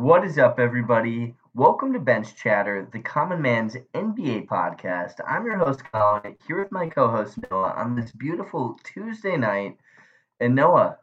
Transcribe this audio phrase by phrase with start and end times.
[0.00, 1.34] What is up, everybody?
[1.54, 5.16] Welcome to Bench Chatter, the Common Man's NBA podcast.
[5.28, 9.76] I'm your host, Colin, here with my co host, Noah, on this beautiful Tuesday night.
[10.40, 10.96] And Noah,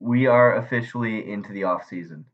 [0.00, 2.24] we are officially into the off season.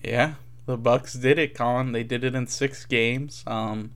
[0.00, 0.34] Yeah,
[0.64, 1.90] the Bucks did it, Colin.
[1.90, 3.42] They did it in six games.
[3.48, 3.94] Um,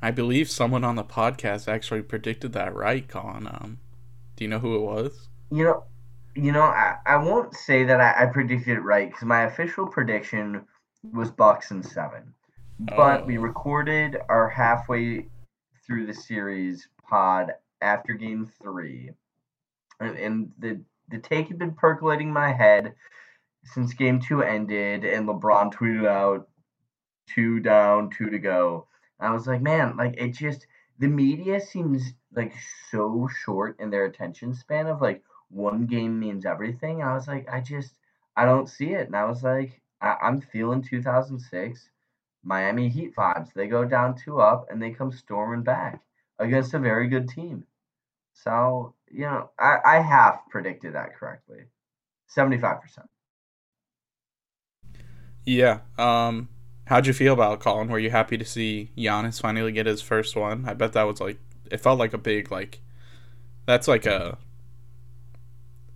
[0.00, 3.46] I believe someone on the podcast actually predicted that right, Colin.
[3.46, 3.80] Um,
[4.36, 5.28] do you know who it was?
[5.50, 5.84] You know,
[6.34, 9.86] you know, I, I won't say that I, I predicted it right because my official
[9.86, 10.64] prediction
[11.12, 12.34] was Bucks and seven.
[12.78, 13.24] But Oh.
[13.26, 15.28] we recorded our halfway
[15.86, 19.10] through the series pod after game three.
[20.00, 22.94] And, and the the take had been percolating in my head
[23.64, 26.48] since game two ended and LeBron tweeted out
[27.28, 28.86] two down, two to go.
[29.20, 30.66] I was like, man, like it just
[30.98, 32.52] the media seems like
[32.90, 37.02] so short in their attention span of like one game means everything.
[37.02, 37.94] I was like, I just
[38.36, 39.06] I don't see it.
[39.06, 41.88] And I was like, I, I'm feeling 2006
[42.42, 43.52] Miami Heat vibes.
[43.54, 46.00] They go down two up and they come storming back
[46.38, 47.64] against a very good team.
[48.32, 51.64] So, you know, I, I half predicted that correctly.
[52.36, 52.80] 75%.
[55.44, 55.80] Yeah.
[55.98, 56.48] Um,
[56.86, 57.88] how'd you feel about it, Colin?
[57.88, 60.64] Were you happy to see Giannis finally get his first one?
[60.66, 61.38] I bet that was like
[61.70, 62.80] it felt like a big like
[63.66, 64.38] that's like a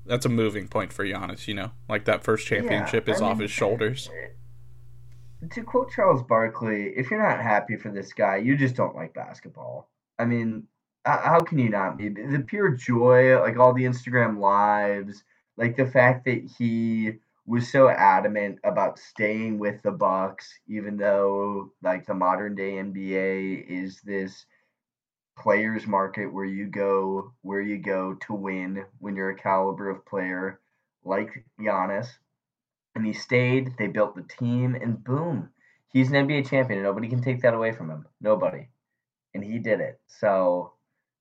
[0.07, 1.73] that's a moving point for Giannis, you know?
[1.89, 4.09] Like that first championship Yeah, is I off mean, his shoulders.
[4.09, 8.97] Uh, to quote Charles Barkley, if you're not happy for this guy, you just don't
[8.97, 9.89] like basketball.
[10.19, 10.65] I mean,
[11.05, 12.09] how can you not be?
[12.09, 15.25] The pure joy, like all the Instagram lives,
[15.57, 17.13] like the fact that he
[17.47, 23.65] was so adamant about staying with the Bucks, even though like the modern day NBA
[23.69, 24.47] is this
[25.37, 30.05] players market where you go where you go to win when you're a caliber of
[30.07, 30.61] player
[31.05, 32.09] like Giannis
[32.97, 33.77] and he stayed.
[33.79, 35.51] They built the team, and boom,
[35.93, 36.79] he's an NBA champion.
[36.79, 38.07] And nobody can take that away from him.
[38.21, 38.69] Nobody,
[39.35, 40.01] and he did it.
[40.09, 40.73] So,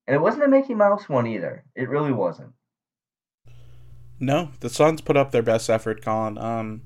[0.08, 1.64] and it wasn't a Mickey Mouse one either.
[1.76, 2.54] It really wasn't.
[4.20, 6.38] No, the Suns put up their best effort, Colin.
[6.38, 6.84] Um,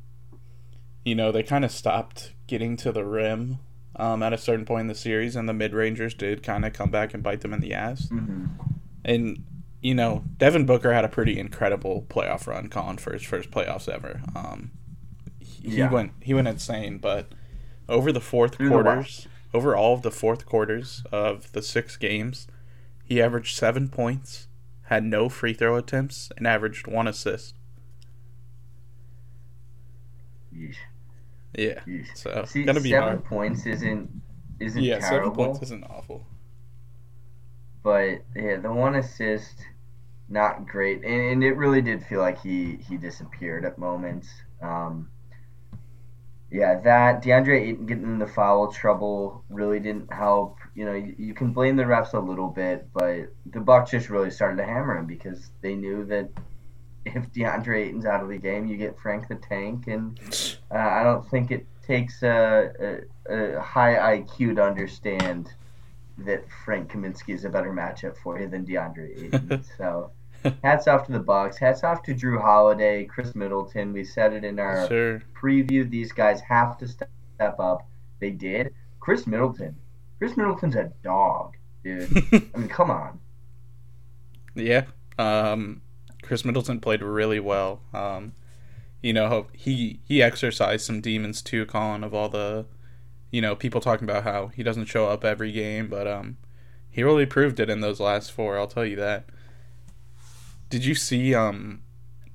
[1.06, 3.60] you know, they kind of stopped getting to the rim
[4.00, 6.74] um, at a certain point in the series, and the mid rangers did kind of
[6.74, 8.08] come back and bite them in the ass.
[8.08, 8.46] Mm-hmm.
[9.06, 9.44] And
[9.82, 13.88] you know, Devin Booker had a pretty incredible playoff run, Colin, for his first playoffs
[13.88, 14.22] ever.
[14.36, 14.72] Um,
[15.40, 15.92] he Yeah.
[15.92, 17.32] went he went insane, but
[17.88, 22.48] over the fourth quarters, over all of the fourth quarters of the six games,
[23.04, 24.48] he averaged seven points,
[24.84, 27.56] had no free throw attempts, and averaged one assist.
[30.54, 30.76] Yeesh,
[31.58, 31.80] Yeah,
[32.14, 33.26] so See, gonna be seven hard.
[33.26, 34.10] points isn't
[34.60, 36.26] isn't Yeah, seven points isn't awful.
[37.84, 39.56] but yeah, the one assist,
[40.30, 44.30] not great, and, and it really did feel like he he disappeared at moments.
[44.62, 45.10] Um,
[46.52, 50.58] yeah, that DeAndre Ayton getting in the foul trouble really didn't help.
[50.76, 54.10] You know, you, you can blame the refs a little bit, but the Bucks just
[54.10, 56.30] really started to hammer him because they knew that
[57.16, 60.20] if DeAndre Ayton's out of the game, you get Frank the Tank, and
[60.72, 65.52] uh, I don't think it takes a, a, a high IQ to understand
[66.20, 69.64] that Frank Kaminsky is a better matchup for you than DeAndre Ayton.
[69.78, 70.12] so,
[70.64, 71.58] hats off to the Bucks.
[71.58, 73.94] Hats off to Jrue Holiday, Khris Middleton.
[73.94, 75.22] We said it in our Sure.
[75.42, 75.90] preview.
[75.90, 77.10] These guys have to step
[77.60, 77.88] up.
[78.20, 78.74] They did.
[79.00, 79.76] Khris Middleton.
[80.20, 82.10] Khris Middleton's a dog, dude.
[82.54, 83.20] I mean, come on.
[84.56, 84.86] Yeah.
[85.18, 85.82] Um,
[86.30, 87.82] Khris Middleton played really well.
[87.92, 88.34] Um,
[89.02, 92.68] you know, he he exercised some demons too, Colin, of all the,
[93.32, 96.38] you know, people talking about how he doesn't show up every game, but um,
[96.88, 98.60] he really proved it in those last four.
[98.60, 99.26] I'll tell you that.
[100.70, 101.82] Did you see um,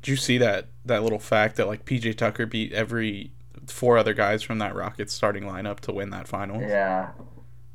[0.03, 3.31] did you see that that little fact that like PJ Tucker beat every
[3.69, 6.61] four other guys from that Rockets starting lineup to win that final?
[6.61, 7.11] Yeah.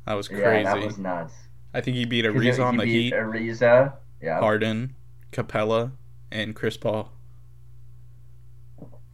[0.04, 0.64] That was Yeah, crazy.
[0.64, 1.32] that was nuts.
[1.72, 3.94] I think he beat Ariza he on the beat Heat, Ariza.
[4.20, 4.38] Yeah.
[4.40, 4.94] Harden,
[5.32, 5.92] Capela,
[6.30, 7.12] and Chris Paul.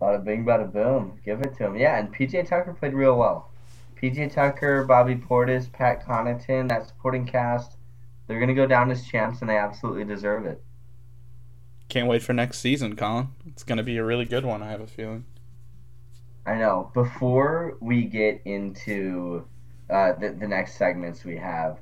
[0.00, 1.18] Bada bing, bada boom.
[1.24, 1.76] Give it to him.
[1.76, 3.50] Yeah, and PJ Tucker played real well.
[4.00, 7.76] PJ Tucker, Bobby Portis, Pat Connaughton, that supporting cast,
[8.26, 10.62] they're going to go down as champs, and they absolutely deserve it.
[11.88, 13.28] Can't wait for next season, Colin.
[13.46, 15.24] It's going to be a really good one, I have a feeling.
[16.44, 16.90] I know.
[16.94, 19.46] Before we get into
[19.88, 21.78] uh, the, the next segments we have,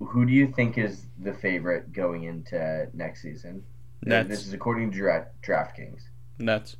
[0.00, 3.62] who do you think is the favorite going into next season?
[4.08, 4.28] Nets.
[4.28, 6.02] This is according to Dra- DraftKings.
[6.38, 6.76] Nets.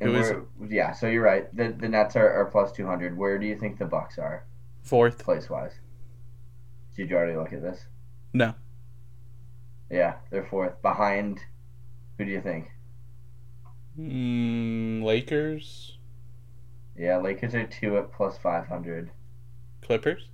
[0.00, 0.32] And Who is
[0.70, 1.54] Yeah, so you're right.
[1.56, 3.16] The the Nets are, are plus 200.
[3.16, 4.44] Where do you think the Bucks are,
[4.82, 5.18] Fourth.
[5.24, 5.72] place wise?
[6.94, 7.86] Did you already look at this?
[8.32, 8.54] No.
[9.90, 11.40] Yeah, they're fourth, behind
[12.18, 12.68] Who do you think?
[13.98, 15.96] Mm, Lakers,
[16.96, 19.10] Yeah, Lakers are two at plus five hundred.
[19.82, 20.28] Clippers.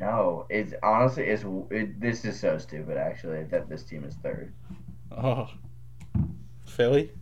[0.00, 4.52] No, it's honestly it's it, this is so stupid actually that this team is third.
[5.12, 5.48] Oh,
[6.66, 7.12] Philly.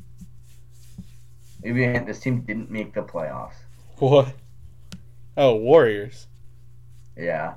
[1.62, 3.66] Maybe this team didn't make the playoffs.
[3.98, 4.34] What?
[5.36, 6.26] Oh, Warriors.
[7.16, 7.54] Yeah,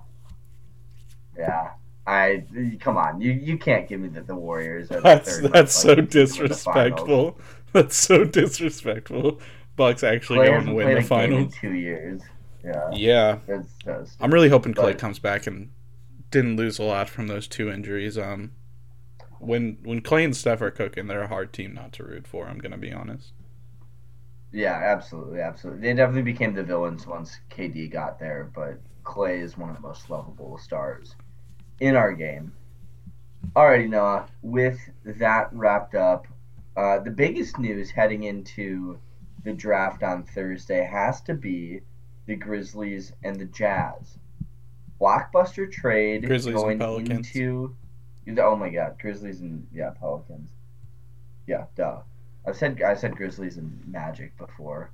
[1.38, 1.72] yeah.
[2.08, 2.46] I
[2.80, 5.74] come on, you you can't give me that the Warriors are the That's third that's
[5.76, 7.14] so likely team to win the finals.
[7.16, 7.40] disrespectful.
[7.74, 9.40] That's so disrespectful.
[9.78, 11.54] Bucks actually Clay go and win the a game in finals.
[11.62, 12.22] two years.
[12.64, 14.24] Yeah, Yeah, that's so stupid.
[14.24, 15.70] I'm really hoping Clay But- comes back and
[16.30, 18.18] didn't lose a lot from those two injuries.
[18.18, 18.52] Um,
[19.40, 22.48] when when Clay and Steph are cooking, they're a hard team not to root for.
[22.48, 23.34] I'm gonna be honest.
[24.52, 25.82] Yeah, absolutely, absolutely.
[25.82, 29.82] They definitely became the villains once KD got there, but Clay is one of the
[29.82, 31.16] most lovable stars
[31.80, 32.52] in our game.
[33.56, 34.28] Alrighty, Noah.
[34.42, 36.28] With that wrapped up,
[36.78, 39.00] uh, the biggest news heading into
[39.44, 41.82] the draft on Thursday has to be
[42.32, 44.18] the Grizzlies and the Jazz.
[45.02, 47.28] Blockbuster trade Grizzlies and going Pelicans.
[47.36, 47.76] into.
[48.40, 50.50] Oh my God, Grizzlies and yeah, Pelicans.
[51.46, 51.98] Yeah, duh.
[52.48, 54.92] I've said I said Grizzlies and Magic before.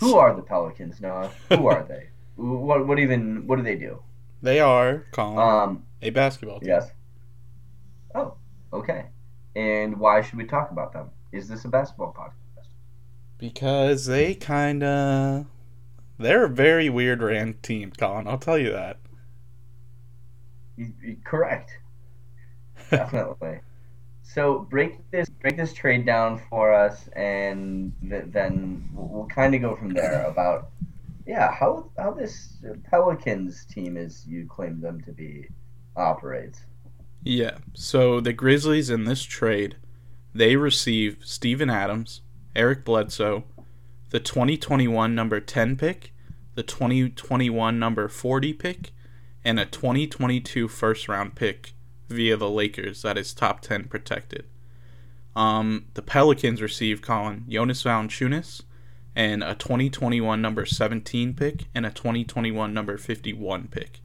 [0.00, 1.30] Who are the Pelicans, Noah?
[1.48, 2.08] Who are they?
[2.36, 4.02] What what even what do they do?
[4.42, 6.68] They are Colin, Um, a basketball team.
[6.68, 6.90] yes.
[8.14, 8.34] Oh,
[8.74, 9.06] okay.
[9.54, 11.08] And why should we talk about them?
[11.32, 12.66] Is this a basketball podcast?
[13.38, 15.46] Because they kind of.
[16.18, 18.26] They're a very weird ran team, Colin.
[18.26, 18.98] I'll tell you that.
[20.76, 21.70] You- you- Correct.
[22.90, 23.60] Definitely.
[24.22, 29.54] so break this break this trade down for us, and th- then we'll, we'll kind
[29.54, 30.70] of go from there about
[31.26, 32.56] yeah how how this
[32.90, 35.48] Pelicans team, is you claim them to be,
[35.96, 36.64] operates.
[37.22, 37.58] Yeah.
[37.74, 39.76] So the Grizzlies in this trade,
[40.34, 42.20] they receive Steven Adams,
[42.54, 43.44] Eric Bledsoe,
[44.10, 46.12] the 2021 number 10 pick,
[46.54, 48.90] the 2021 number 40 pick,
[49.44, 51.74] and a 2022 first round pick
[52.08, 54.46] via the Lakers that is top 10 protected.
[55.34, 58.62] Um, the Pelicans receive Colin Jonas Valanciunas
[59.14, 64.00] and a 2021 number 17 pick and a 2021 number 51 pick.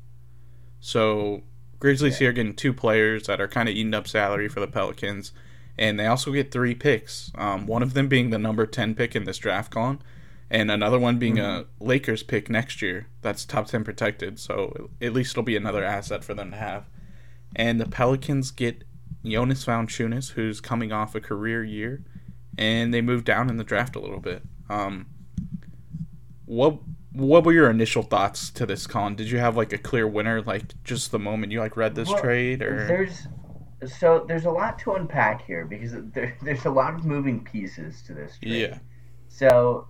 [0.79, 1.43] So
[1.79, 5.31] Grizzlies here getting two players that are kind of eating up salary for the Pelicans,
[5.77, 7.31] and they also get three picks.
[7.35, 10.01] Um, one of them being the number ten pick in this draft, Colin,
[10.49, 13.07] and another one being a Lakers pick next year.
[13.21, 16.85] That's top ten protected, so at least it'll be another asset for them to have.
[17.55, 18.83] And the Pelicans get
[19.25, 22.03] Jonas Valanciunas, who's coming off a career year,
[22.57, 24.43] and they move down in the draft a little bit.
[24.69, 25.07] Um,
[26.45, 26.79] what
[27.13, 29.15] what were your initial thoughts to this con?
[29.15, 32.07] Did you have like a clear winner, like just the moment you like read this
[32.07, 33.27] Well, trade, or There's
[33.87, 38.01] so there's a lot to unpack here because there, there's a lot of moving pieces
[38.03, 38.61] to this trade.
[38.61, 38.79] yeah,
[39.29, 39.87] So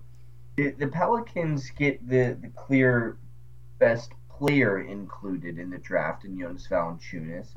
[0.57, 3.17] the, the Pelicans get the, the clear
[3.79, 7.49] best player included in the draft in Jonas Valanciunas,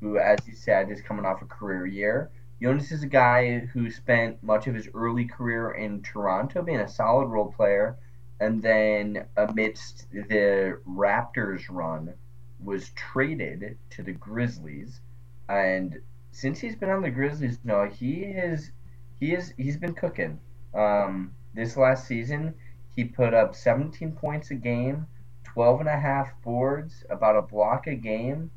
[0.00, 2.30] who, as you said, is coming off a career year.
[2.62, 6.88] Jonas is a guy who spent much of his early career in Toronto being a
[6.88, 7.96] solid role player,
[8.38, 12.14] and then amidst the Raptors run,
[12.62, 15.00] was traded to the Grizzlies.
[15.50, 16.00] And
[16.30, 18.70] since he's been on the Grizzlies, no, he has
[19.18, 20.38] he is he's been cooking.
[20.74, 22.54] Um, this last season,
[22.94, 25.06] he put up 17 points a game,
[25.44, 28.50] 12 and a half boards, about a block a game,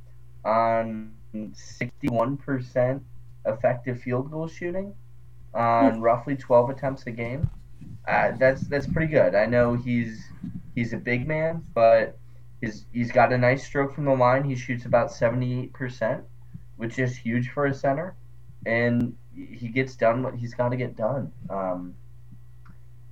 [0.45, 3.01] on 61%
[3.45, 4.93] effective field goal shooting,
[5.53, 7.49] on roughly 12 attempts a game.
[8.07, 9.33] Uh, that's that's pretty good.
[9.33, 10.23] I know he's
[10.75, 12.17] he's a big man, but
[12.61, 14.43] his he's got a nice stroke from the line.
[14.43, 16.23] He shoots about 78%,
[16.83, 18.13] which is huge for a center,
[18.65, 21.31] and he gets done what he's got to get done.
[21.49, 21.95] Um,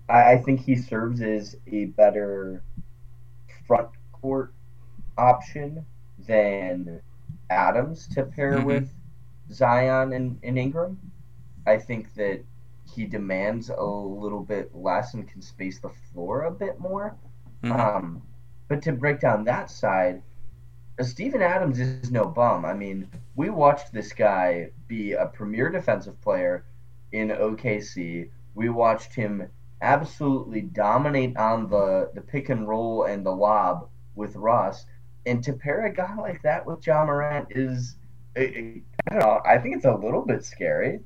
[0.10, 2.64] I, I think he serves as a better
[3.66, 4.54] front court
[5.18, 5.86] option
[6.28, 7.00] than
[7.50, 8.66] Adams to pair Mhm.
[8.66, 8.94] with
[9.52, 10.98] Zion and, and Ingram.
[11.66, 12.44] I think that
[12.94, 17.16] he demands a little bit less and can space the floor a bit more.
[17.64, 17.80] Mhm.
[17.80, 18.22] Um,
[18.68, 20.22] but to break down that side,
[21.00, 22.66] Steven Adams is no bum.
[22.66, 23.08] I mean,
[23.42, 26.64] we watched this guy be a premier defensive player
[27.12, 28.30] in OKC.
[28.54, 29.50] We watched him
[29.82, 34.86] absolutely dominate on the, the pick and roll and the lob with Russ.
[35.26, 37.96] And to pair a guy like that with Ja Morant is,
[38.38, 41.00] I, don't know, I think it's a little bit scary.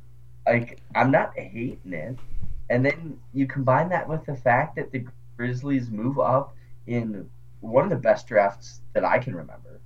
[0.45, 2.19] Like, I'm not hating it.
[2.69, 5.05] And then you combine that with the fact that the
[5.37, 6.53] Grizzlies move up
[6.85, 7.29] in
[7.61, 9.79] one of the best drafts that I can remember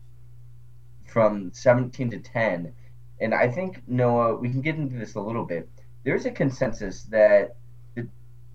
[1.10, 2.74] from 17 to 10
[3.20, 5.70] And I think Noah, we can get into this a little bit.
[6.04, 7.56] There's a consensus that
[7.96, 8.08] the,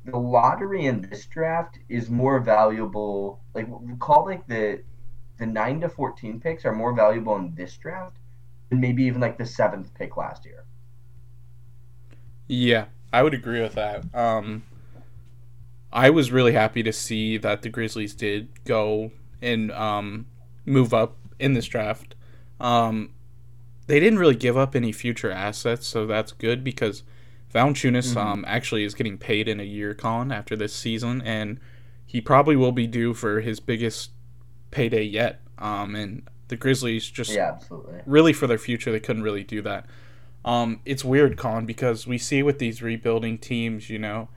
[0.05, 3.41] the lottery in this draft is more valuable.
[3.55, 4.83] Like we call like the
[5.37, 8.17] the nine to fourteen picks are more valuable in this draft
[8.71, 10.65] than maybe even like the seventh pick last year.
[12.47, 14.05] Yeah, I would agree with that.
[14.15, 14.63] Um,
[15.93, 20.27] I was really happy to see that the Grizzlies did go and um,
[20.67, 22.15] move up in this draft.
[22.61, 23.11] Um,
[23.87, 27.03] they didn't really give up any future assets, so that's good because
[27.55, 28.19] Valanciunas mm-hmm.
[28.19, 31.61] um, actually is getting paid in a year, Colin, after this season, and
[32.05, 34.11] he probably will be due for his biggest
[34.71, 35.41] payday yet.
[35.59, 38.01] Um, and the Grizzlies just yeah, absolutely.
[38.07, 39.87] really for their future, they couldn't really do that.
[40.45, 44.29] Um, it's weird, Colin, because we see with these rebuilding teams, you know,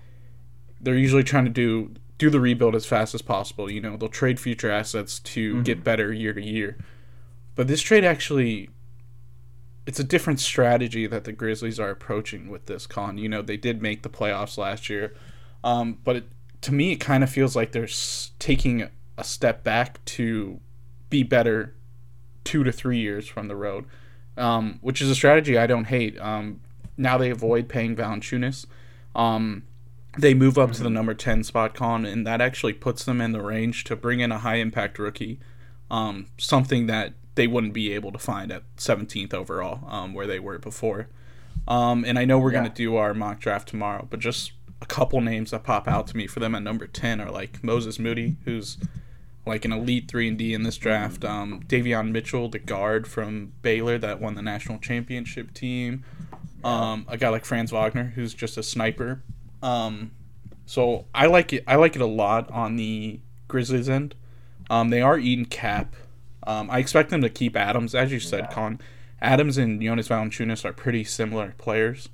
[0.79, 3.69] they're usually trying to do do the rebuild as fast as possible.
[3.69, 5.63] You know, they'll trade future assets to mm-hmm.
[5.63, 6.77] get better year to year.
[7.57, 8.69] But this trade actually
[9.87, 13.17] it's a different strategy that the Grizzlies are approaching with this con.
[13.17, 15.15] You know, they did make the playoffs last year.
[15.63, 16.27] Um, but it,
[16.61, 20.59] to me it kind of feels like they're s- taking a step back to
[21.09, 21.73] be better
[22.43, 23.85] 2 to 3 years from the road.
[24.37, 26.19] Um, which is a strategy I don't hate.
[26.19, 26.59] Um,
[26.95, 28.67] now they avoid paying Valanciunas.
[29.15, 29.63] Um,
[30.15, 30.73] they move up mm-hmm.
[30.73, 30.93] to the mm-hmm.
[30.93, 34.31] number 10 spot con and that actually puts them in the range to bring in
[34.31, 35.39] a high impact rookie
[35.89, 40.39] um, something that they wouldn't be able to find at 17th overall um, where they
[40.39, 41.07] were before
[41.67, 42.59] um, and i know we're yeah.
[42.59, 44.51] going to do our mock draft tomorrow but just
[44.81, 47.63] a couple names that pop out to me for them at number 10 are like
[47.63, 48.77] moses moody who's
[49.45, 53.53] like an elite 3 and d in this draft um, davion mitchell the guard from
[53.61, 56.03] baylor that won the national championship team
[56.63, 59.21] um, a guy like franz wagner who's just a sniper
[59.61, 60.11] um,
[60.67, 61.63] so I like it.
[61.65, 64.15] I like it a lot on the Grizzlies end.
[64.69, 65.95] Um, they are eating cap.
[66.47, 68.53] Um, I expect them to keep Adams, as you said, yeah.
[68.53, 68.79] Con.
[69.21, 72.07] Adams and Jonas Valanciunas are pretty similar players.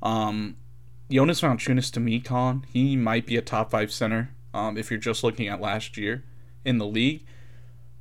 [0.00, 0.56] Um,
[1.10, 4.30] Jonas Valanciunas to me, Con, he might be a top five center.
[4.54, 6.24] Um, if you're just looking at last year
[6.64, 7.24] in the league.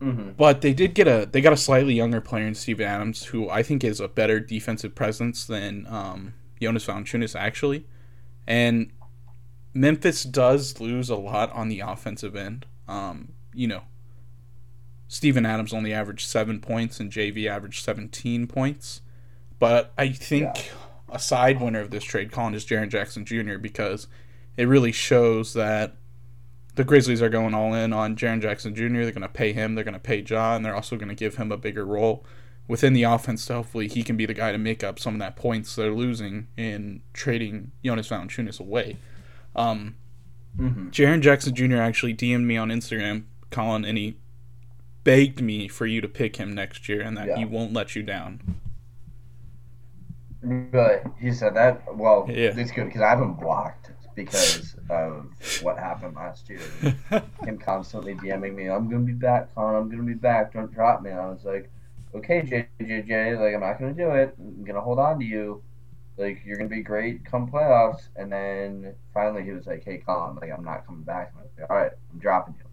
[0.01, 0.31] Mm-hmm.
[0.38, 3.50] But they did get a they got a slightly younger player in Steve Adams, who
[3.50, 7.86] I think is a better defensive presence than um, Jonas Valanciunas actually.
[8.48, 8.91] And
[9.74, 12.65] Memphis does lose a lot on the offensive end.
[12.88, 13.81] Um, you know,
[15.12, 19.01] Steven Adams only averaged seven points and JV averaged 17 points.
[19.58, 20.72] But I think yeah.
[21.10, 23.58] a side winner of this trade, Colin, is Jaren Jackson Jr.
[23.58, 24.08] because
[24.56, 25.96] it really shows that
[26.75, 29.01] the Grizzlies are going all in on Jaren Jackson Jr.
[29.01, 29.74] They're going to pay him.
[29.74, 30.62] They're going to pay John.
[30.62, 32.24] They're also going to give him a bigger role
[32.68, 33.44] within the offense.
[33.44, 35.92] So hopefully, he can be the guy to make up some of that points they're
[35.92, 38.98] losing in trading Jonas Valanciunas away.
[39.56, 39.96] Um,
[40.56, 40.89] mm-hmm.
[40.89, 41.78] Jaren Jackson Jr.
[41.78, 44.18] actually DM'd me on Instagram, Colin, and he
[45.03, 47.38] begged me for you to pick him next year and that yeah.
[47.38, 48.41] he won't let you down.
[50.41, 51.01] Really?
[51.20, 51.96] He said that?
[51.96, 52.53] Well, yeah.
[52.56, 55.27] it's good because I haven't blocked because of
[55.62, 56.60] what happened last year.
[57.44, 59.75] Him constantly DMing me, I'm going to be back, Colin.
[59.75, 60.53] I'm going to be back.
[60.53, 61.12] Don't drop me.
[61.12, 61.70] I was like,
[62.15, 64.36] okay, JJJ, like, I'm not going to do it.
[64.39, 65.62] I'm going to hold on to you
[66.20, 68.10] like you're gonna be great come playoffs.
[68.15, 71.51] And then finally he was like, "Hey, Colin, like I'm not coming back." I was
[71.58, 72.69] like, "All right, I'm dropping you."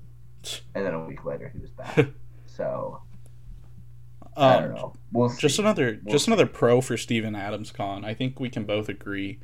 [0.75, 2.07] And then a week later he was back.
[2.47, 3.01] so
[4.37, 4.93] um, I don't know.
[5.13, 5.41] We'll see.
[5.41, 6.31] just another we'll just see.
[6.31, 9.41] another pro for Steven Adams, Con, I think we can both agree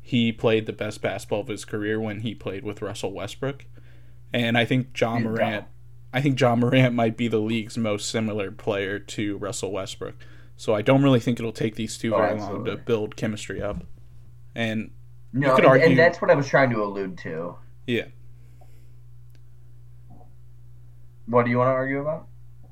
[0.00, 3.64] he played the best basketball of his career when he played with Russell Westbrook,
[4.34, 5.64] and I think Ja Morant.
[6.12, 10.14] I think Ja Morant might be the league's most similar player to Russell Westbrook.
[10.56, 12.70] So I don't really think it'll take these two oh, very absolutely.
[12.70, 13.84] long to build chemistry up.
[14.54, 14.90] And
[15.32, 17.56] no, you could and, argue, and that's what I was trying to allude to.
[17.86, 18.06] Yeah.
[21.26, 22.28] What do you want to argue about?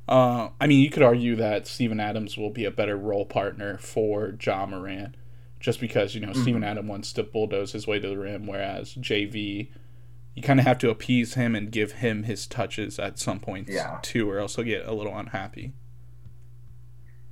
[0.08, 3.78] Uh, I mean, you could argue that Steven Adams will be a better role partner
[3.78, 5.16] for Ja Morant,
[5.60, 6.42] just because you know mm-hmm.
[6.42, 9.70] Steven Adams wants to bulldoze his way to the rim, whereas JV,
[10.34, 13.72] you kind of have to appease him and give him his touches at some points
[13.72, 13.98] yeah.
[14.02, 15.72] too, or else he'll get a little unhappy.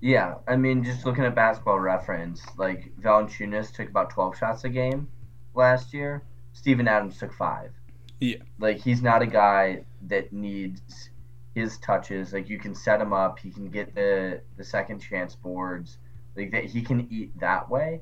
[0.00, 4.70] Yeah, I mean, just looking at basketball reference, like Valanciunas took about 12 shots a
[4.70, 5.08] game
[5.54, 6.22] last year.
[6.52, 7.72] Steven Adams took five.
[8.18, 8.38] Yeah.
[8.58, 11.09] Like, he's not a guy that needs
[11.54, 12.32] his touches.
[12.32, 13.38] Like, you can set him up.
[13.38, 15.98] He can get the, the second chance boards.
[16.36, 18.00] Like, that he can eat that way.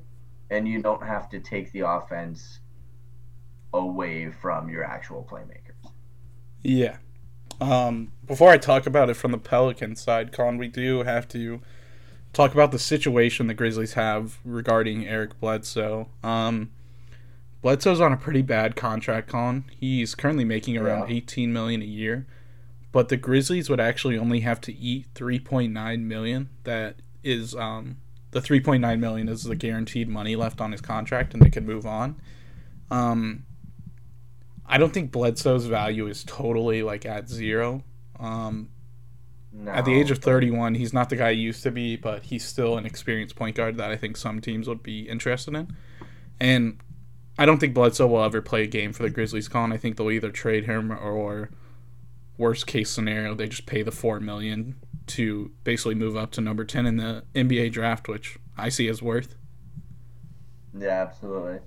[0.49, 2.59] And you don't have to take the offense
[3.73, 5.91] away from your actual playmakers.
[6.63, 6.97] Yeah.
[7.61, 11.61] Um, before I talk about it from the Pelican side, Con, we do have to
[12.33, 16.09] talk about the situation the Grizzlies have regarding Eric Bledsoe.
[16.23, 16.71] Um,
[17.61, 19.65] Bledsoe's on a pretty bad contract, Con.
[19.77, 21.17] He's currently making around yeah.
[21.17, 22.25] 18 million a year,
[22.91, 26.49] but the Grizzlies would actually only have to eat 3.9 million.
[26.63, 27.97] That is um,
[28.31, 31.85] the 3.9 million is the guaranteed money left on his contract, and they could move
[31.85, 32.19] on.
[32.89, 33.43] Um,
[34.65, 37.83] I don't think Bledsoe's value is totally like at zero.
[38.19, 38.69] Um,
[39.51, 39.71] no.
[39.71, 42.45] At the age of 31, he's not the guy he used to be, but he's
[42.45, 45.75] still an experienced point guard that I think some teams would be interested in.
[46.39, 46.79] And
[47.37, 49.47] I don't think Bledsoe will ever play a game for the Grizzlies.
[49.47, 51.49] Con, I think they'll either trade him or,
[52.39, 54.75] worst case scenario, they just pay the four million
[55.07, 59.01] to basically move up to number 10 in the NBA draft, which I see as
[59.01, 59.35] worth.
[60.77, 61.59] Yeah, absolutely.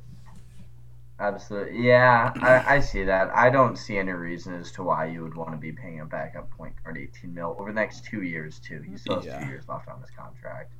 [1.19, 1.87] Absolutely.
[1.87, 3.31] Yeah, I, I see that.
[3.35, 6.05] I don't see any reason as to why you would want to be paying a
[6.05, 8.81] backup point guard 18 mil over the next two years, too.
[8.83, 9.41] He still has yeah.
[9.41, 10.73] two years left on his contract.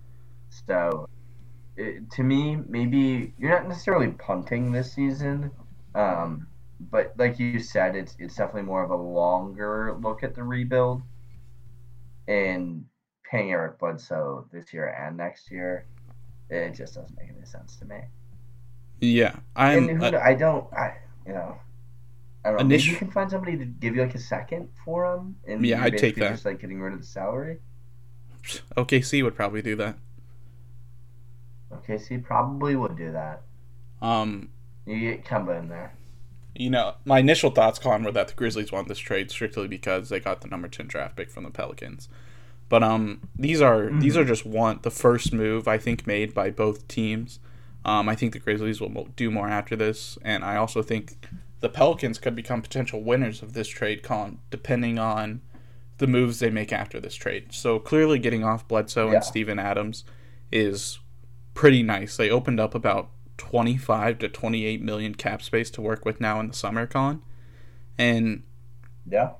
[0.51, 1.09] So,
[1.77, 5.51] it, to me, maybe you're not necessarily punting this season,
[5.95, 6.47] um,
[6.91, 11.03] but like you said, it's it's definitely more of a longer look at the rebuild
[12.29, 12.85] and
[13.29, 15.87] paying Eric Bledsoe this year and next year,
[16.51, 17.97] it just doesn't make any sense to me.
[19.01, 19.89] Yeah, I'm.
[19.89, 20.73] And who, uh, I don't.
[20.73, 20.97] I
[21.27, 21.57] you know.
[22.45, 22.65] I don't know.
[22.65, 25.83] Maybe you can find somebody to give you like a second for him, and yeah,
[25.83, 26.33] I'd take that.
[26.33, 27.59] Just like getting rid of the salary.
[28.77, 29.97] OKC would probably do that.
[31.73, 33.43] OKC probably would do that.
[34.01, 34.51] Um,
[34.87, 35.95] you get Kemba in there.
[36.55, 40.09] You know, my initial thoughts, Con, were that the Grizzlies won this trade strictly because
[40.09, 42.09] they got the number ten draft pick from the Pelicans.
[42.69, 44.01] But um, these are mm-hmm.
[44.01, 47.39] these are just one the first move I think made by both teams.
[47.85, 51.27] Um, I think the Grizzlies will do more after this, and I also think
[51.61, 55.41] the Pelicans could become potential winners of this trade, Con, depending on
[55.99, 57.53] the moves they make after this trade.
[57.53, 59.17] So clearly, getting off Bledsoe yeah.
[59.17, 60.05] and Steven Adams
[60.51, 60.99] is
[61.55, 62.17] pretty nice.
[62.17, 63.11] They opened up about
[63.43, 67.21] 25 to 28 million cap space to work with now in the summer, Con,
[67.99, 68.45] and
[69.05, 69.33] yeah,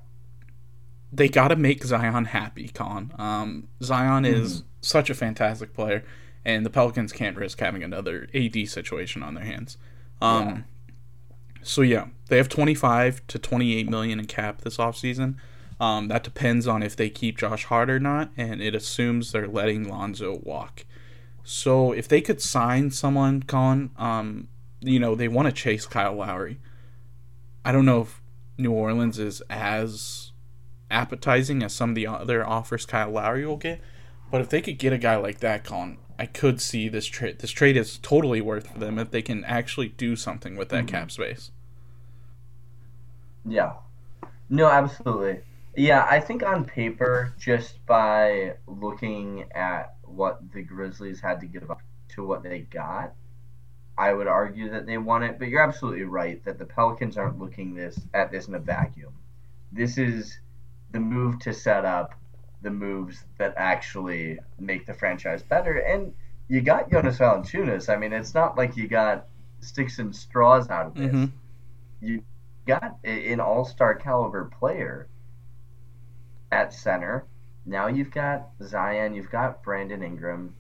[1.13, 3.13] they got to make Zion happy, Con.
[3.17, 4.43] Um, Zion mm-hmm.
[4.43, 6.03] is such a fantastic player
[6.45, 9.77] and the Pelicans can't risk having another AD situation on their hands.
[10.21, 10.59] Um, yeah.
[11.63, 15.37] So yeah, they have 25 to 28 million in cap this offseason.
[15.79, 19.49] Um, that depends on if they keep Josh Hart or not, and it assumes they're
[19.49, 20.85] letting Lonzo walk.
[21.45, 24.49] So if they could sign someone, Colin, um,
[24.81, 26.59] you know, they want to chase Kyle Lowry.
[27.65, 28.21] I don't know if
[28.59, 30.33] New Orleans is as
[30.91, 33.81] appetizing as some of the other offers Kyle Lowry will get,
[34.31, 37.39] but if they could get a guy like that, Colin, I could see this trade.
[37.39, 40.87] This trade is totally worth for them if they can actually do something with that
[40.87, 40.97] mm-hmm.
[40.97, 41.51] cap space.
[43.45, 43.75] Yeah.
[44.49, 45.41] No, absolutely.
[45.75, 51.71] Yeah, I think on paper, just by looking at what the Grizzlies had to give
[51.71, 53.15] up to what they got,
[53.97, 55.39] I would argue that they won it.
[55.39, 59.13] But you're absolutely right that the Pelicans aren't looking this at this in a vacuum.
[59.73, 60.39] This is
[60.91, 62.15] the move to set up
[62.63, 65.79] the moves that actually make the franchise better.
[65.79, 66.13] And
[66.49, 67.89] you got Jonas Valanciunas.
[67.89, 69.27] I mean, it's not like you got
[69.61, 71.07] sticks and straws out of this.
[71.07, 71.25] Mm-hmm.
[72.07, 72.23] You
[72.67, 75.09] got an all-star caliber player
[76.51, 77.25] at center.
[77.65, 80.55] Now you've got Zion, you've got Brandon Ingram.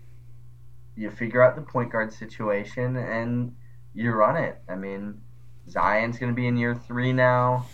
[0.97, 3.55] You figure out the point guard situation and
[3.95, 4.61] you run it.
[4.69, 5.21] I mean,
[5.69, 7.67] Zion's going to be in year three now.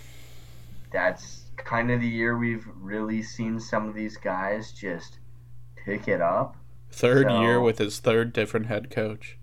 [0.92, 5.18] That's kind of the year we've really seen some of these guys just
[5.76, 6.56] pick it up.
[6.90, 9.38] Third so, year with his third different head coach.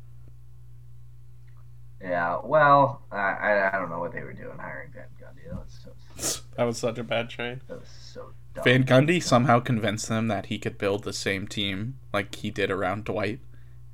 [2.02, 5.50] Yeah, well, I, I don't know what they were doing hiring Van Gundy.
[5.50, 5.80] That was,
[6.18, 7.62] so, that was such a bad trade.
[7.68, 8.32] That was so.
[8.64, 12.72] Van Gundy somehow convinced them that he could build the same team like he did
[12.72, 13.40] around Dwight,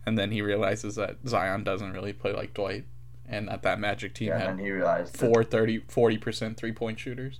[0.05, 2.85] and then he realizes that Zion doesn't really play like Dwight,
[3.25, 6.99] and that that Magic team yeah, had he realized four 30 40 percent three point
[6.99, 7.39] shooters.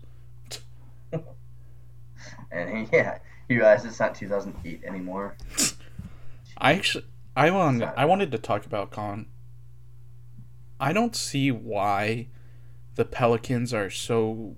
[2.52, 5.36] and he, yeah, he realized it's not 2008 anymore.
[6.58, 7.06] I actually,
[7.36, 9.28] I want, I wanted to talk about Con.
[10.80, 12.28] I don't see why
[12.96, 14.56] the Pelicans are so.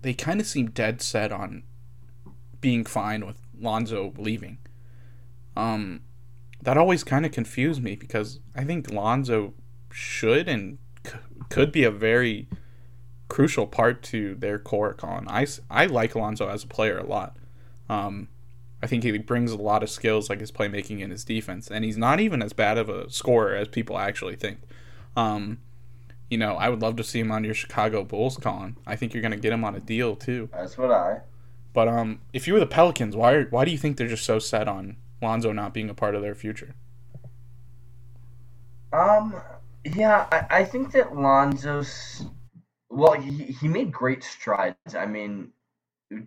[0.00, 1.64] They kind of seem dead set on
[2.60, 4.58] being fine with Lonzo leaving.
[5.56, 6.02] Um,
[6.62, 9.54] that always kind of confused me because I think Lonzo
[9.90, 11.12] should and c-
[11.48, 12.48] could be a very
[13.28, 14.94] crucial part to their core.
[14.94, 17.36] Con, I I like Lonzo as a player a lot.
[17.88, 18.28] Um,
[18.82, 21.84] I think he brings a lot of skills like his playmaking and his defense, and
[21.84, 24.58] he's not even as bad of a scorer as people actually think.
[25.16, 25.58] Um,
[26.28, 28.76] you know, I would love to see him on your Chicago Bulls, Colin.
[28.86, 30.48] I think you're going to get him on a deal too.
[30.52, 31.20] That's what I.
[31.76, 34.38] But um, if you were the Pelicans, why why do you think they're just so
[34.38, 36.74] set on Lonzo not being a part of their future?
[38.94, 39.34] Um,
[39.84, 42.24] yeah, I, I think that Lonzo's
[42.88, 44.94] well, he, he made great strides.
[44.96, 45.52] I mean,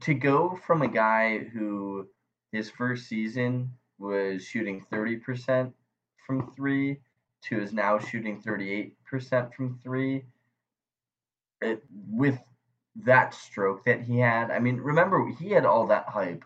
[0.02, 2.08] to go from a guy who
[2.52, 5.74] his first season was shooting 30%
[6.28, 7.00] from three
[7.46, 8.92] to is now shooting 38%
[9.56, 10.26] from three.
[11.60, 12.40] It, with
[12.96, 16.44] that stroke that he had, I mean, remember, he had all that hype,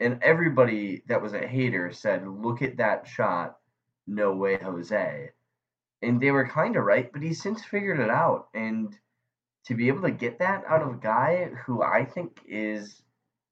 [0.00, 3.58] and everybody that was a hater said, Look at that shot.
[4.06, 5.30] No way, Jose.
[6.02, 8.48] And they were kind of right, but he's since figured it out.
[8.54, 8.96] And
[9.66, 13.02] to be able to get that out of a guy who I think is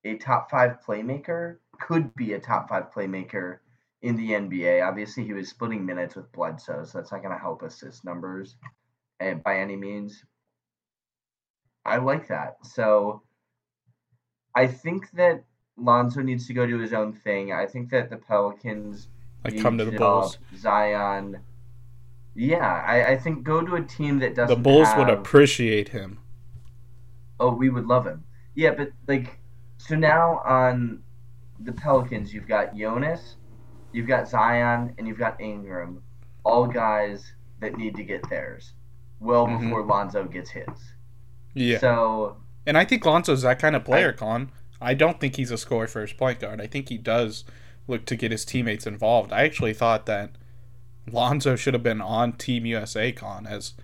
[0.04, 3.58] a top five playmaker, could be a top five playmaker
[4.02, 4.86] in the NBA.
[4.86, 8.56] Obviously, he was splitting minutes with Bledsoe, so that's not going to help assist numbers
[9.20, 10.24] eh, by any means.
[11.84, 12.56] I like that.
[12.62, 13.22] So
[14.54, 15.44] I think that
[15.76, 17.52] Lonzo needs to go do his own thing.
[17.52, 19.08] I think that the Pelicans
[19.44, 20.38] like come to the Bulls.
[20.56, 21.40] Zion.
[22.34, 24.54] Yeah, I, I think go to a team that doesn't.
[24.54, 24.98] The Bulls have...
[24.98, 26.18] would appreciate him.
[27.38, 28.24] Oh, we would love him.
[28.54, 29.38] Yeah, but like,
[29.78, 31.02] so now on
[31.60, 33.36] the Pelicans, you've got Jonas,
[33.92, 36.02] you've got Zion, and you've got Ingram,
[36.44, 38.74] all guys that need to get theirs
[39.20, 39.64] well mm-hmm.
[39.64, 40.66] before Lonzo gets his.
[41.54, 41.78] Yeah.
[41.78, 42.36] So.
[42.66, 44.52] And I think Lonzo's that kind of player, I, Con.
[44.80, 46.60] I don't think he's a score first point guard.
[46.60, 47.44] I think he does
[47.86, 49.32] look to get his teammates involved.
[49.32, 50.32] I actually thought that
[51.10, 53.74] Lonzo should have been on Team USA Con as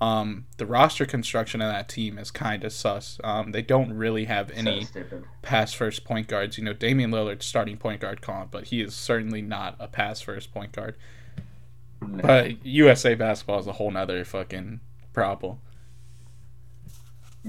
[0.00, 3.18] um, the roster construction of that team is kind of sus.
[3.24, 5.02] Um, they don't really have any so
[5.42, 6.56] pass first point guards.
[6.56, 10.20] You know, Damian Lillard's starting point guard con, but he is certainly not a pass
[10.20, 10.96] first point guard.
[12.00, 12.22] No.
[12.22, 14.80] But USA basketball is a whole nother fucking
[15.12, 15.58] problem.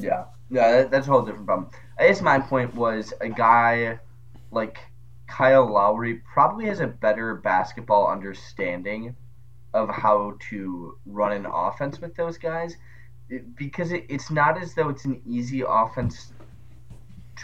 [0.02, 1.70] Yeah, yeah, that, that's a whole different problem.
[1.98, 4.00] I guess my point was a guy
[4.52, 4.80] like
[5.28, 9.16] Kyle Lowry probably has a better basketball understanding
[9.74, 12.76] of how to run an offense with those guys
[13.56, 16.34] because it, it's not as though it's an easy offense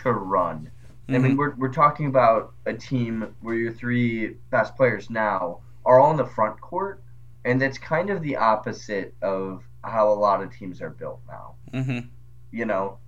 [0.03, 0.71] to run.
[1.07, 1.15] Mm-hmm.
[1.15, 1.37] I mean, mm-hmm.
[1.37, 6.17] we're, we're talking about a team where your three best players now are all in
[6.17, 7.03] the front court,
[7.45, 11.55] and that's kind of the opposite of how a lot of teams are built now.
[11.73, 12.07] Mm-hmm.
[12.55, 12.99] You know?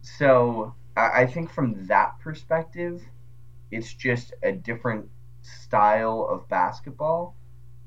[0.00, 3.00] So I, I think from that perspective,
[3.70, 5.08] it's just a different
[5.42, 7.36] style of basketball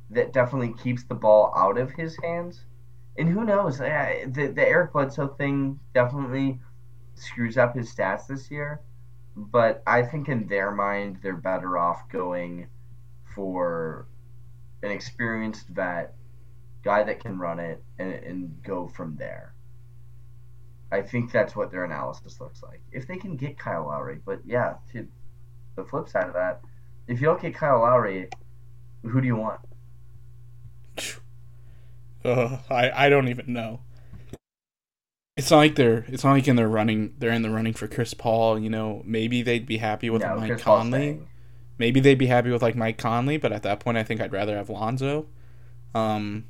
[0.09, 2.65] that definitely keeps the ball out of his hands.
[3.17, 3.79] And who knows?
[3.79, 6.59] The the Eric Bledsoe thing definitely
[7.15, 8.81] screws up his stats this year.
[9.35, 12.67] But I think in their mind, they're better off going
[13.35, 14.07] for
[14.81, 16.13] an experienced vet,
[16.83, 19.54] guy that can run it, and, and go from there.
[20.95, 22.81] I think that's what their analysis looks like.
[22.93, 25.05] If they can get Kyle Lowry, but yeah, to
[25.75, 26.61] the flip side of that,
[27.07, 28.29] if you don't get Kyle Lowry,
[29.03, 29.59] who do you want?
[32.23, 33.81] Uh, I I don't even know.
[35.37, 37.87] It's not like they're it's not like in the running they're in the running for
[37.87, 38.57] Chris Paul.
[38.57, 41.21] You know, maybe they'd be happy with no, Mike Chris Conley.
[41.77, 44.31] Maybe they'd be happy with like Mike Conley, but at that point, I think I'd
[44.31, 45.27] rather have Lonzo.
[45.93, 46.45] Um,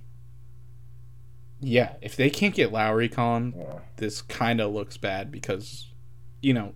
[1.66, 3.80] yeah, if they can't get Lowry con, yeah.
[3.98, 5.92] this kind of looks bad because,
[6.40, 6.74] you know,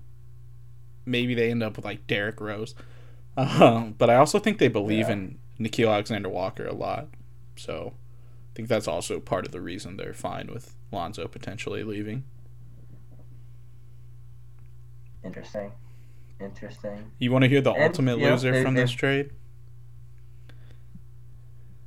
[1.05, 2.73] maybe they end up with like Derrick Rose.
[3.37, 5.13] Um, but I also think they believe yeah.
[5.13, 7.07] in Nickeil Alexander Walker a lot.
[7.55, 12.23] So I think that's also part of the reason they're fine with Lonzo potentially leaving.
[15.23, 15.71] Interesting.
[16.41, 17.11] Interesting.
[17.19, 19.29] You want to hear the and, ultimate loser know, from this trade?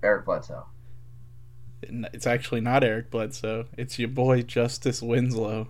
[0.05, 0.67] Eric Bledsoe.
[1.83, 3.67] It's actually not Eric Bledsoe.
[3.77, 5.69] It's your boy Justise Winslow,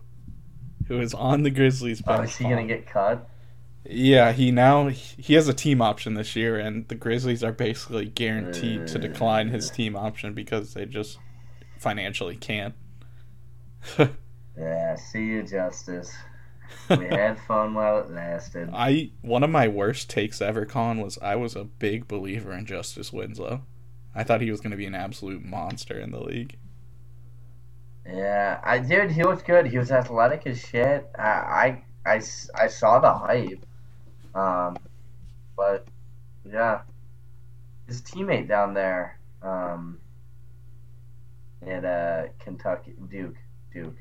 [0.89, 2.03] who is on the Grizzlies.
[2.07, 3.29] Oh, is he gonna get cut?
[3.85, 8.07] Yeah, he now he has a team option this year, and the Grizzlies are basically
[8.07, 9.75] guaranteed to decline his uh.
[9.75, 11.19] team option because they just
[11.79, 12.75] financially can't.
[14.57, 16.15] yeah, see you, Justise.
[16.89, 18.71] We had fun while it lasted.
[18.73, 22.67] I one of my worst takes ever, Con, was I was a big believer in
[22.67, 23.63] Justise Winslow.
[24.15, 26.59] I thought he was going to be an absolute monster in the league.
[28.07, 29.13] Yeah, I did.
[29.13, 29.67] He was good.
[29.67, 31.09] He was athletic as shit.
[31.19, 32.23] I, I, I,
[32.55, 33.65] I saw the hype.
[34.35, 34.77] Um,
[35.57, 35.87] but
[36.45, 36.81] yeah,
[37.87, 39.99] his teammate down there, um,
[41.67, 43.37] at uh, Kentucky, Duke,
[43.73, 43.97] Duke.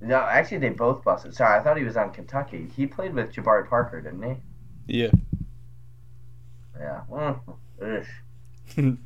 [0.00, 1.34] No, actually, they both busted.
[1.34, 2.70] Sorry, I thought he was on Kentucky.
[2.74, 5.02] He played with Jabari Parker, didn't he?
[5.02, 5.10] Yeah.
[6.80, 7.02] Yeah.
[7.08, 7.58] Well,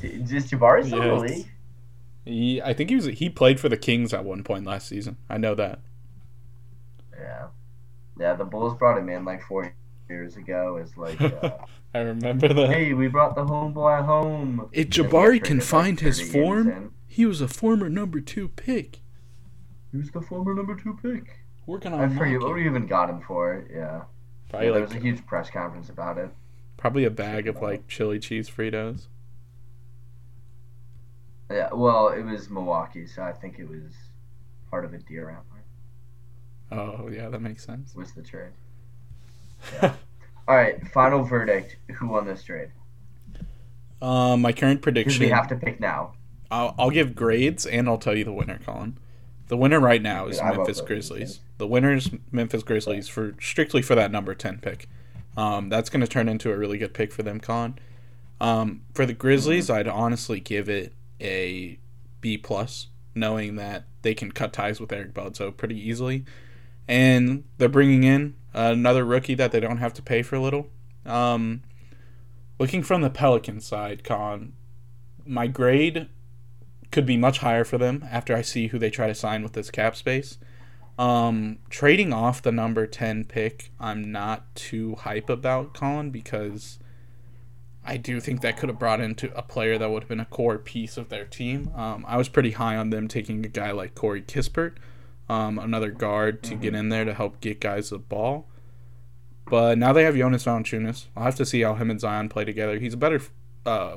[0.00, 1.52] Just Jabari still yeah, in the league?
[2.24, 3.06] He, I think he was.
[3.06, 5.16] He played for the Kings at one point last season.
[5.28, 5.80] I know that.
[7.18, 7.46] Yeah.
[8.18, 9.74] Yeah, the Bulls brought him in like four
[10.08, 11.20] years ago Is like.
[11.42, 11.58] Uh,
[11.94, 12.70] I remember that.
[12.70, 14.68] Hey, we brought the homeboy home.
[14.72, 19.00] If Jabari can find his form, he was a former number two pick.
[19.90, 21.40] He was the former number two pick.
[21.66, 22.00] Working on.
[22.00, 23.66] I forget what we even got him for.
[23.70, 24.04] Yeah.
[24.48, 26.30] Probably yeah, like, there was a huge press conference about it.
[26.82, 29.06] Probably a bag of like chili cheese Fritos.
[31.48, 33.92] Yeah, well, it was Milwaukee, so I think it was
[34.68, 35.62] part of a deer antler.
[36.72, 37.94] Oh yeah, that makes sense.
[37.94, 38.50] Was the trade?
[39.74, 39.94] Yeah.
[40.48, 41.76] All right, final verdict.
[41.98, 42.70] Who won this trade?
[44.00, 45.22] Um, my current prediction.
[45.22, 46.14] We have to pick now.
[46.50, 48.98] I'll, I'll give grades and I'll tell you the winner, Colin.
[49.46, 51.38] The winner right now is Memphis Grizzlies.
[51.58, 54.88] The winner is Memphis Grizzlies for strictly for that number ten pick.
[55.36, 57.78] Um, that's going to turn into a really good pick for them, Colin.
[58.40, 59.78] Um, for the Grizzlies, mm-hmm.
[59.78, 61.78] I'd honestly give it a
[62.20, 66.24] B plus, knowing that they can cut ties with Eric Bledsoe pretty easily,
[66.88, 70.68] and they're bringing in another rookie that they don't have to pay for a little.
[71.06, 71.62] Um,
[72.58, 74.52] looking from the Pelican side, Con,
[75.24, 76.08] my grade
[76.90, 79.52] could be much higher for them after I see who they try to sign with
[79.52, 80.38] this cap space.
[80.98, 86.78] Um, trading off the number 10 pick, I'm not too hype about, Colin, because
[87.84, 90.26] I do think that could have brought into a player that would have been a
[90.26, 91.70] core piece of their team.
[91.74, 94.74] Um, I was pretty high on them taking a guy like Corey Kispert,
[95.28, 96.62] um, another guard to mm-hmm.
[96.62, 98.46] get in there to help get guys the ball.
[99.46, 101.06] But now they have Jonas Valanciunas.
[101.16, 102.78] I'll have to see how him and Zion play together.
[102.78, 103.20] He's a better
[103.66, 103.96] uh,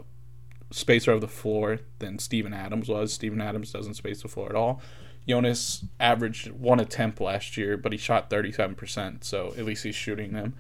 [0.72, 3.14] spacer of the floor than Steven Adams was.
[3.14, 4.82] Steven Adams doesn't space the floor at all.
[5.28, 10.34] Jonas averaged one attempt last year, but he shot 37%, so at least he's shooting
[10.34, 10.54] them.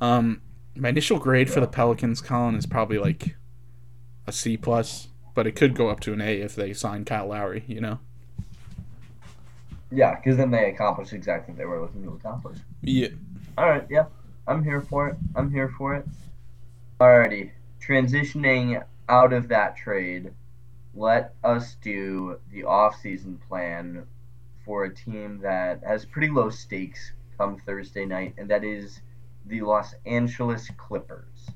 [0.00, 0.42] Um,
[0.74, 3.36] my initial grade for the Pelicans, Colin, is probably like
[4.26, 7.28] a C plus, but it could go up to an A if they sign Kyle
[7.28, 7.64] Lowry.
[7.66, 7.98] You know.
[9.90, 12.58] Yeah, because then they accomplish exactly what they were looking to accomplish.
[12.82, 13.08] Yeah.
[13.56, 13.86] All right.
[13.88, 14.04] Yeah,
[14.46, 15.16] I'm here for it.
[15.34, 16.06] I'm here for it.
[17.00, 20.32] Alrighty, transitioning out of that trade,
[20.98, 24.04] let us do the off-season plan
[24.64, 29.00] for a team that has pretty low stakes come Thursday night, and that is
[29.46, 31.50] the Los Angeles Clippers.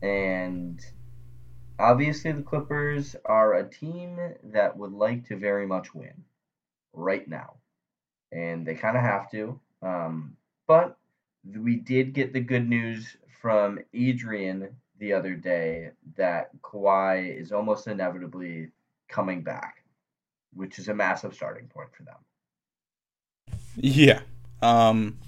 [0.00, 0.80] And
[1.78, 6.24] obviously, the Clippers are a team that would like to very much win
[6.92, 7.54] right now.
[8.30, 9.58] And they kind of have to.
[9.82, 10.36] Um,
[10.68, 10.96] but
[11.44, 17.86] we did get the good news from Adrian the other day that Kawhi is almost
[17.86, 18.70] inevitably
[19.08, 19.84] coming back,
[20.52, 22.16] which is a massive starting point for them.
[23.76, 24.20] Yeah.
[24.62, 25.18] Um,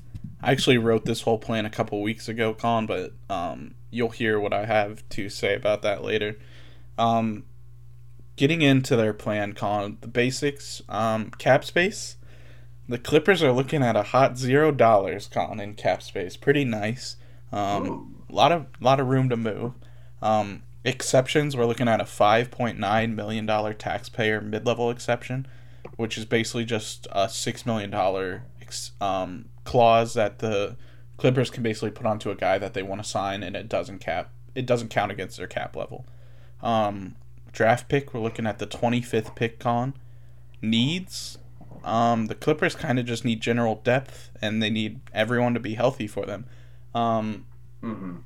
[0.43, 4.39] I actually wrote this whole plan a couple weeks ago, Con, but um, you'll hear
[4.39, 6.37] what I have to say about that later.
[6.99, 7.45] Um,
[8.37, 12.17] getting into their plan, Con, the basics, um, cap space.
[12.89, 16.37] The Clippers are looking at a hot zero dollars, Con, in cap space.
[16.37, 17.17] Pretty nice.
[17.51, 19.73] Um, lot of lot of room to move.
[20.23, 25.47] Um, exceptions, we're looking at a five point nine million dollar taxpayer mid level exception,
[25.97, 28.45] which is basically just a six million dollar
[29.01, 30.77] um, clause that the
[31.17, 33.99] Clippers can basically put onto a guy that they want to sign, and it doesn't
[33.99, 34.31] cap.
[34.55, 36.07] It doesn't count against their cap level.
[36.63, 37.17] Um,
[37.53, 39.59] draft pick, we're looking at the 25th pick.
[39.59, 39.95] Con
[40.61, 41.39] needs.
[41.85, 45.75] Um, the Clippers kind of just need general depth, and they need everyone to be
[45.75, 46.47] healthy for them.
[46.95, 47.47] Um,
[47.83, 48.17] mm-hmm.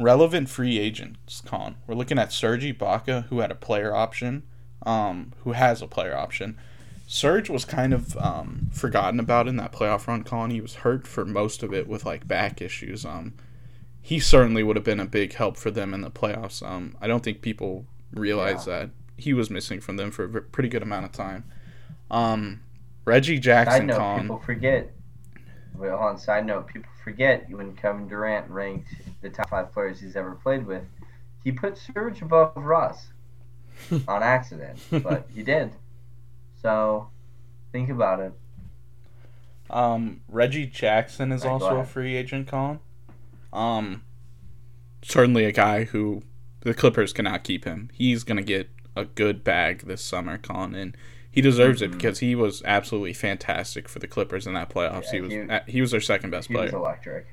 [0.00, 1.76] Relevant free agents, Con.
[1.86, 4.42] We're looking at Serge Ibaka, who had a player option,
[4.84, 6.58] um, who has a player option.
[7.06, 10.24] Serge was kind of um, forgotten about in that playoff run.
[10.24, 13.04] Colin, he was hurt for most of it with like back issues.
[13.04, 13.34] Um,
[14.02, 16.66] he certainly would have been a big help for them in the playoffs.
[16.66, 18.80] Um, I don't think people realize yeah.
[18.80, 21.44] that he was missing from them for a pretty good amount of time.
[22.10, 22.60] Um,
[23.04, 23.86] Reggie Jackson.
[23.86, 24.90] Note, Colin, people forget.
[25.76, 28.88] Well, on side note, people forget when Kevin Durant ranked
[29.22, 30.84] the top five players he's ever played with,
[31.42, 33.08] he put Serge above Russ
[34.08, 35.72] on accident, but he did.
[36.62, 37.08] So
[37.72, 38.32] think about it.
[39.70, 42.80] Um, Reggie Jackson is right, also a free agent, Colin.
[43.52, 44.02] Um,
[45.02, 46.22] certainly a guy who
[46.60, 47.90] the Clippers cannot keep him.
[47.92, 50.96] He's gonna get a good bag this summer, Colin, and
[51.34, 51.92] he deserves mm-hmm.
[51.92, 55.06] it because he was absolutely fantastic for the Clippers in that playoffs.
[55.06, 56.66] Yeah, he was he, he, was their second best he player.
[56.66, 57.26] Was electric.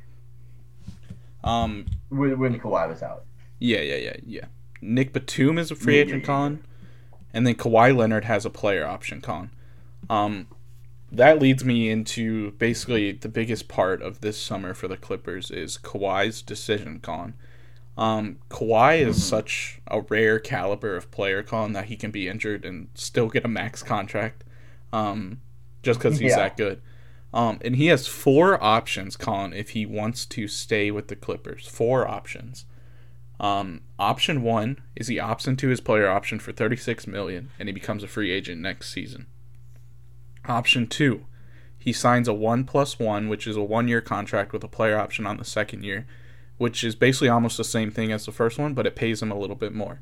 [1.44, 3.26] Um, when, when Kawhi was out.
[3.60, 4.46] Yeah, yeah, yeah, yeah.
[4.82, 6.64] Nic Batum is a free yeah, agent, yeah, Colin
[7.34, 9.52] and then Kawhi Leonard has a player option con.
[10.10, 10.48] Um,
[11.12, 15.78] that leads me into basically the biggest part of this summer for the Clippers is
[15.78, 17.34] Kawhi's decision con.
[17.98, 19.22] Um, Kawhi is mm-hmm.
[19.22, 23.46] such a rare caliber of player con that he can be injured and still get
[23.46, 24.44] a max contract,
[24.94, 25.42] um,
[25.84, 26.38] just because he's yeah.
[26.38, 26.82] that good.
[27.34, 31.68] Um, and he has four options, Colin, if he wants to stay with the Clippers.
[31.68, 32.66] Four options.
[33.40, 37.74] Um, option one is he opts into his player option for 36 million and he
[37.74, 39.26] becomes a free agent next season.
[40.46, 41.26] Option two,
[41.80, 45.00] he signs a one plus one, which is a one year contract with a player
[45.00, 46.06] option on the second year,
[46.62, 49.32] which is basically almost the same thing as the first one, but it pays him
[49.32, 50.00] a little bit more.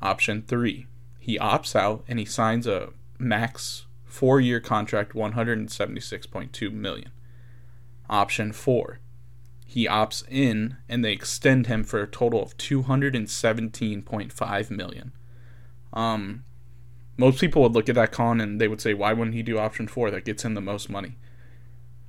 [0.00, 0.86] Option three,
[1.18, 7.10] he opts out and he signs a max four year contract, 176.2 million.
[8.08, 9.00] Option four,
[9.66, 15.10] he opts in and they extend him for a total of 217.5 million.
[15.92, 16.44] Um,
[17.16, 19.58] most people would look at that con and they would say, why wouldn't he do
[19.58, 20.12] option four?
[20.12, 21.18] That gets him the most money.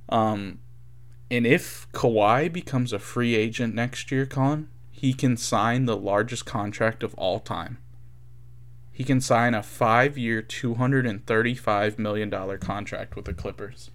[0.08, 0.60] Um,
[1.32, 6.44] and if Kawhi becomes a free agent next year, con, he can sign the largest
[6.44, 7.78] contract of all time.
[8.92, 13.90] He can sign a five year, $235 million contract with the Clippers.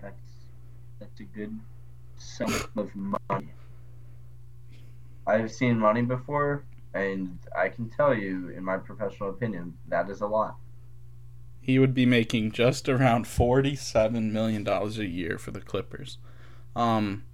[0.00, 0.24] That's
[0.98, 1.60] that's a good
[2.16, 3.52] sum of money.
[5.26, 10.22] I've seen money before, and I can tell you, in my professional opinion, that is
[10.22, 10.56] a lot.
[11.68, 16.16] He would be making just around $47 million a year for the Clippers.
[16.74, 17.24] Um,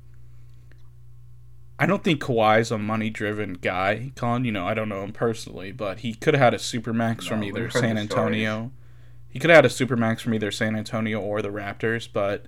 [1.78, 4.44] I don't think Kawhi's a money driven guy, Con.
[4.44, 7.28] You know, I don't know him personally, but he could have had a supermax No,
[7.28, 8.72] from either San Antonio.
[9.28, 12.44] He could have had a supermax from either San Antonio or the Raptors, but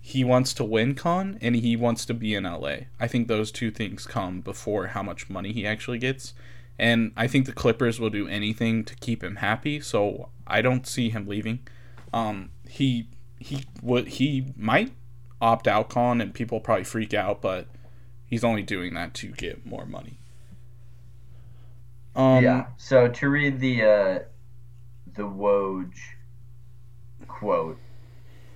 [0.00, 2.76] he wants to win Con and he wants to be in LA.
[2.98, 6.32] I think those two things come before how much money he actually gets.
[6.78, 10.86] And I think the Clippers will do anything to keep him happy, so I don't
[10.86, 11.60] see him leaving.
[12.12, 13.08] Um, he
[13.40, 14.92] he would he might
[15.40, 17.66] opt out Con and people probably freak out, but
[18.26, 20.18] he's only doing that to get more money.
[22.14, 22.66] Um, yeah.
[22.76, 24.18] So to read the uh,
[25.14, 25.92] the Woj
[27.26, 27.78] quote,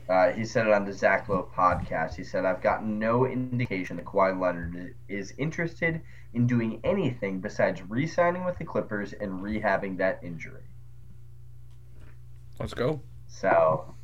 [0.08, 2.14] uh, he said it on the Zach Lowe podcast.
[2.14, 6.02] He said, "I've got no indication that Kawhi Leonard is interested
[6.35, 10.62] in doing anything besides re-signing with the Clippers and rehabbing that injury."
[12.62, 13.01] let's go.
[13.27, 13.95] So,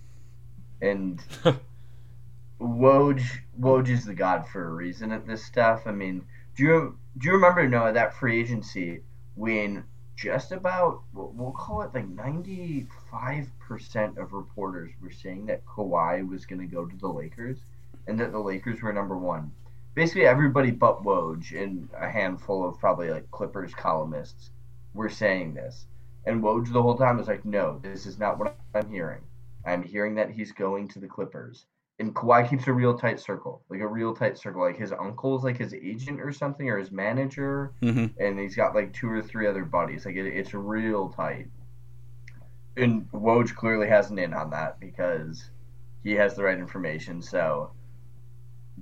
[0.83, 1.23] and
[2.61, 3.23] Woj
[3.61, 5.83] Woj is the god for a reason at this stuff.
[5.87, 6.25] I mean,
[6.57, 9.03] do you do you remember Noah that free agency
[9.37, 9.85] when
[10.17, 15.65] just about we'll we'll call it like ninety five percent of reporters were saying that
[15.65, 17.59] Kawhi was going to go to the Lakers
[18.09, 19.53] and that the Lakers were number one.
[19.99, 24.53] Basically, everybody but Woj and a handful of probably like Clippers columnists
[24.95, 25.89] were saying this.
[26.25, 29.23] And Woj the whole time was like, "No, this is not what I'm hearing.
[29.67, 31.67] I'm hearing that he's going to the Clippers."
[31.99, 34.63] And Kawhi keeps a real tight circle, like a real tight circle.
[34.63, 38.77] Like his uncle's like his agent or something, or his manager, hmm and he's got
[38.77, 40.07] like two or three other buddies.
[40.07, 41.49] Like it, it's real tight.
[42.77, 45.51] And Woj clearly has an in on that because
[46.05, 47.21] he has the right information.
[47.21, 47.73] So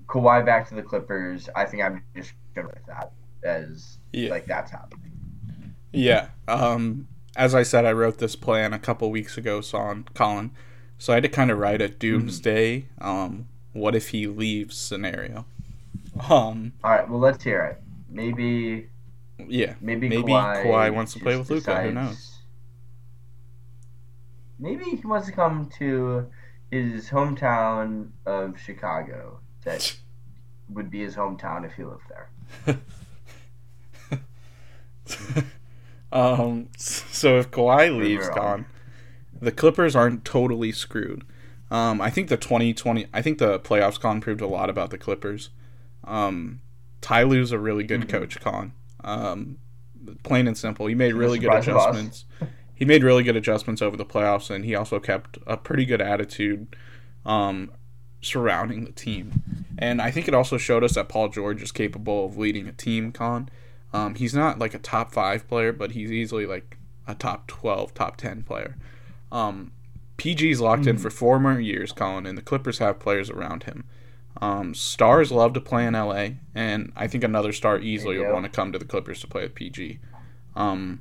[0.06, 1.48] Kawhi back to the Clippers.
[1.56, 3.12] I think I'm just gonna with that
[3.44, 4.30] as Yeah.
[4.30, 5.12] like that's happening.
[5.92, 6.28] Yeah.
[6.48, 10.50] Um, as I said, I wrote this plan a couple weeks ago, so on Colin.
[10.98, 15.44] So I had to kind of write a doomsday, um, what if he leaves scenario.
[16.30, 17.82] Um, All right, well let's hear it.
[18.08, 18.88] Maybe
[19.38, 19.74] yeah.
[19.80, 22.38] maybe Maybe Kawhi, Kawhi wants to play with Luka, who knows?
[24.58, 26.30] Maybe he wants to come to
[26.70, 29.40] his hometown of Chicago.
[29.66, 29.96] That
[30.68, 32.28] would be his hometown if he lived there.
[36.12, 38.66] um, so if Kawhi leaves, gone,
[39.40, 41.24] the Clippers aren't totally screwed.
[41.68, 44.98] Um, I think the 2020, I think the playoffs con proved a lot about the
[44.98, 45.50] Clippers.
[46.04, 46.60] Um,
[47.00, 48.08] Ty Lue's a really good Mhm.
[48.08, 48.72] coach, con.
[49.02, 49.58] Um,
[50.22, 51.84] plain and simple, he made really good surprise of us.
[51.86, 52.24] adjustments.
[52.72, 56.00] He made really good adjustments over the playoffs, and he also kept a pretty good
[56.00, 56.76] attitude
[57.24, 57.72] um,
[58.26, 59.42] surrounding the team.
[59.78, 62.72] And I think it also showed us that Paul George is capable of leading a
[62.72, 63.12] team.
[63.12, 63.48] Con,
[63.92, 67.94] um, he's not like a top five player, but he's easily like a top twelve,
[67.94, 68.76] top ten player.
[69.30, 69.72] Um,
[70.18, 71.00] PG's locked in Mhm.
[71.00, 73.84] for four more years, Colin, and the Clippers have players around him.
[74.40, 78.44] Um, stars love to play in LA, and I think another star easily would want
[78.44, 79.98] to come to the Clippers to play with PG.
[80.54, 81.00] Um,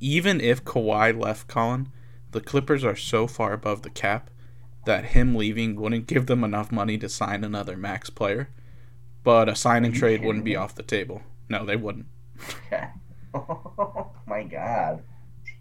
[0.00, 1.88] even if Kawhi left, Colin,
[2.30, 4.30] the Clippers are so far above the cap
[4.84, 8.48] that him leaving wouldn't give them enough money to sign another max player.
[9.22, 11.22] But a sign and trade wouldn't be off the table.
[11.48, 12.06] No, they wouldn't.
[13.32, 15.04] Oh my god.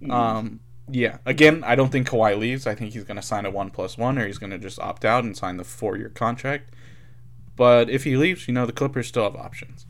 [0.01, 0.11] Jeez.
[0.11, 0.59] Um,
[0.89, 1.19] yeah.
[1.25, 2.65] Again, I don't think Kawhi leaves.
[2.65, 4.79] I think he's going to sign a one plus one, or he's going to just
[4.79, 6.73] opt out and sign the four year contract.
[7.55, 9.85] But if he leaves, you know the Clippers still have options.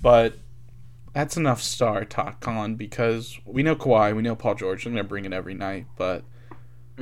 [0.00, 0.38] But
[1.12, 4.86] that's enough star talk, Colin, because we know Kawhi, we know Paul George.
[4.86, 6.24] I'm going to bring it every night, but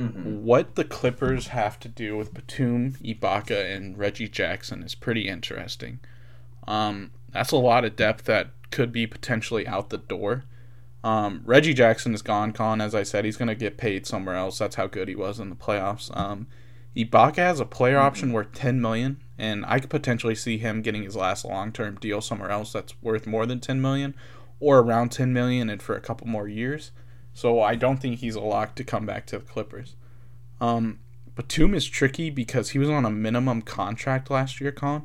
[0.01, 0.41] Mhm.
[0.41, 5.99] what the Clippers have to do with Batum, Ibaka, and Reggie Jackson is pretty interesting.
[6.67, 10.43] Um, that's a lot of depth that could be potentially out the door.
[11.03, 12.79] Um, Reggie Jackson is gone, Con.
[12.79, 14.59] As I said, he's going to get paid somewhere else.
[14.59, 16.15] That's how good he was in the playoffs.
[16.15, 16.47] Um,
[16.95, 18.05] Ibaka has a player mm-hmm.
[18.05, 22.21] option worth 10 million and I could potentially see him getting his last long-term deal
[22.21, 24.13] somewhere else that's worth more than 10 million
[24.59, 26.91] or around 10 million and for a couple more years.
[27.33, 29.95] So I don't think he's a lock to come back to the Clippers.
[30.59, 30.99] Um,
[31.35, 35.03] Batum is tricky because he was on a minimum contract last year, Con.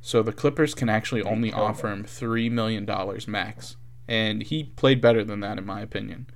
[0.00, 3.76] So the Clippers can actually only offer him three million dollars max,
[4.06, 6.26] and he played better than that in my opinion.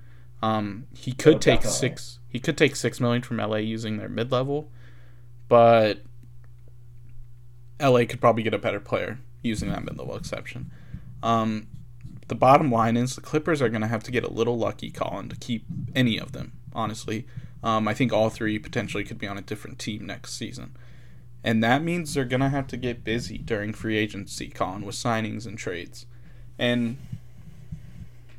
[0.43, 2.18] Um, he could oh, take six.
[2.28, 4.70] He could take six million from LA using their mid level,
[5.49, 6.03] but
[7.80, 10.72] LA could probably get a better player using that mid level exception.
[11.22, 11.68] Um,
[12.33, 14.91] the bottom line is the Clippers are going to have to get a little lucky,
[14.91, 16.53] Colin, to keep any of them.
[16.74, 17.26] Honestly,
[17.62, 20.74] um, I think all three potentially could be on a different team next season.
[21.45, 24.95] And that means they're going to have to get busy during free agency, Colin, with
[24.95, 26.07] signings and trades.
[26.59, 26.97] And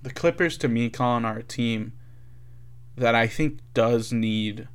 [0.02, 1.94] the Clippers, to me, Colin, are a team
[2.96, 4.68] that I think does need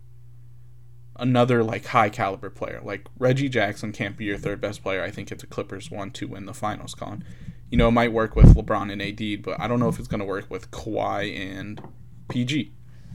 [1.16, 2.80] another like high caliber player.
[2.84, 5.02] Like Reggie Jackson can't be your third best player.
[5.02, 7.24] I think if the Clippers want to win the finals, Colin.
[7.70, 10.08] You know, it might work with LeBron and AD, but I don't know if it's
[10.08, 11.80] going to work with Kawhi and
[12.28, 12.72] PG.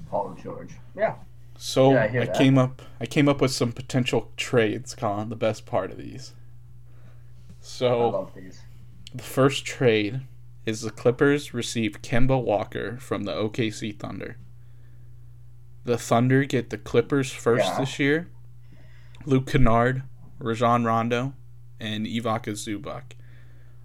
[0.09, 0.75] Paul George.
[0.95, 1.15] Yeah.
[1.57, 5.35] So yeah, I, I came up I came up with some potential trades, Colin, the
[5.35, 6.33] best part of these.
[7.61, 8.29] So
[9.13, 10.21] the first trade
[10.65, 14.37] is the Clippers receive Kemba Walker from the OKC Thunder.
[15.85, 17.79] The Thunder get the Clippers first yeah.
[17.79, 18.29] this year.
[19.25, 20.03] Luke Kennard,
[20.39, 21.33] Rajon Rondo,
[21.79, 23.13] and Ivica Zubac.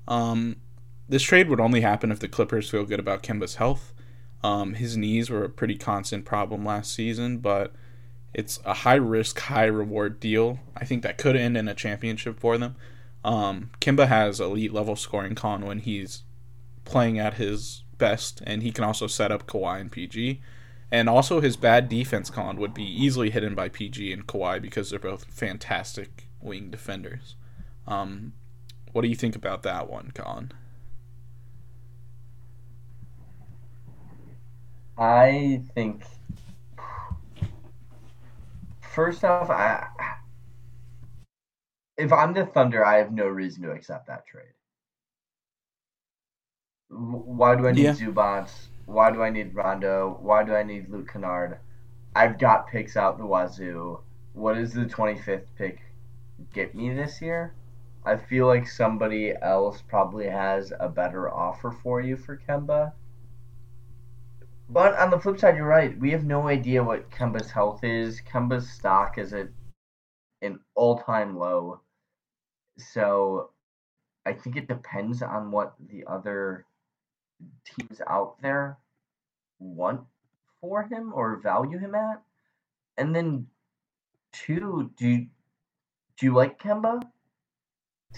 [0.08, 0.56] Um,
[1.08, 3.94] this trade would only happen if the Clippers feel good about Kemba's health.
[4.42, 7.72] Um, his knees were a pretty constant problem last season, but
[8.34, 10.60] it's a high risk, high reward deal.
[10.76, 12.76] I think that could end in a championship for them.
[13.24, 16.22] Um, Kemba has elite level scoring con when he's
[16.84, 20.40] playing at his best, and he can also set up Kawhi and PG.
[20.90, 24.88] And also, his bad defense con would be easily hidden by PG and Kawhi because
[24.88, 27.34] they're both fantastic wing defenders.
[27.86, 28.32] Um,
[28.92, 30.52] what do you think about that one, Colin?
[34.96, 36.02] I think
[38.80, 39.86] first off, I
[41.96, 44.54] if I'm the Thunder, I have no reason to accept that trade.
[46.88, 47.92] Why do I need yeah.
[47.92, 48.50] Zubac?
[48.86, 50.18] Why do I need Rondo?
[50.22, 51.58] Why do I need Luke Kennard?
[52.16, 54.00] I've got picks out the wazoo.
[54.32, 55.80] What does the 25th pick
[56.52, 57.54] get me this year?
[58.08, 62.92] I feel like somebody else probably has a better offer for you for Kemba.
[64.70, 65.98] But on the flip side, you're right.
[65.98, 68.22] We have no idea what Kemba's health is.
[68.22, 69.48] Kemba's stock is at
[70.40, 71.82] an all-time low.
[72.78, 73.50] So
[74.24, 76.64] I think it depends on what the other
[77.66, 78.78] teams out there
[79.58, 80.00] want
[80.62, 82.22] for him or value him at.
[82.96, 83.48] And then
[84.32, 85.26] two, do you,
[86.16, 87.02] do you like Kemba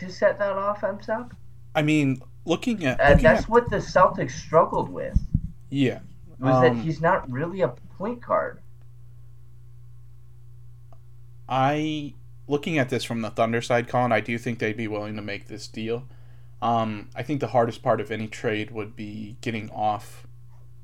[0.01, 1.34] to set that offense up?
[1.74, 5.18] I mean, looking at looking that's at, what the Celtics struggled with.
[5.68, 6.01] Yeah,
[6.38, 8.61] was um, that he's not really a point guard.
[11.49, 12.14] I
[12.49, 15.22] looking at this from the Thunder side, Colin, I do think they'd be willing to
[15.22, 16.09] make this deal.
[16.62, 20.26] Um, I think the hardest part of any trade would be getting off.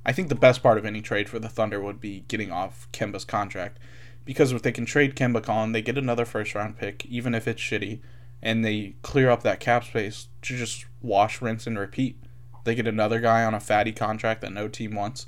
[0.05, 2.89] I think the best part of any trade for the Thunder would be getting off
[2.93, 3.79] Kemba's contract,
[4.25, 7.49] because if they can trade Kemba, Colin, they get another first round pick, even if
[7.49, 8.01] it's shitty,
[8.47, 12.17] and they clear up that cap space to just wash, rinse, and repeat.
[12.65, 15.27] They get another guy on a fatty contract that no team wants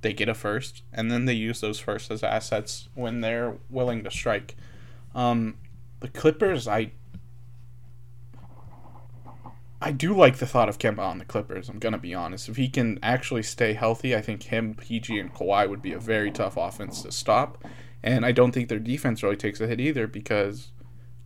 [0.00, 4.04] they get a first, and then they use those firsts as assets when they're willing
[4.04, 4.54] to strike.
[5.14, 5.56] Um,
[6.00, 6.92] the Clippers, I
[9.80, 11.68] I do like the thought of Kemba on the Clippers.
[11.68, 12.48] I'm gonna be honest.
[12.48, 15.98] If he can actually stay healthy, I think him, PG, and Kawhi would be a
[15.98, 17.64] very tough offense to stop.
[18.02, 20.70] And I don't think their defense really takes a hit either because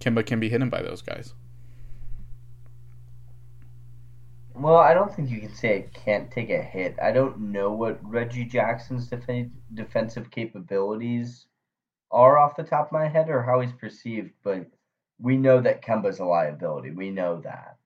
[0.02, 1.34] Kemba can be hidden by those guys.
[4.54, 6.96] Well, I don't think you can say it can't take a hit.
[7.02, 11.46] I don't know what Reggie Jackson's def- defensive capabilities
[12.10, 14.66] are off the top of my head or how he's perceived, but
[15.18, 16.90] we know that Kemba's a liability.
[16.90, 17.78] We know that.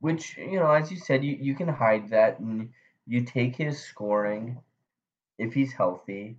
[0.00, 2.70] Which, you know, as you said, you, you can hide that and
[3.06, 4.58] you take his scoring
[5.38, 6.36] if he's healthy.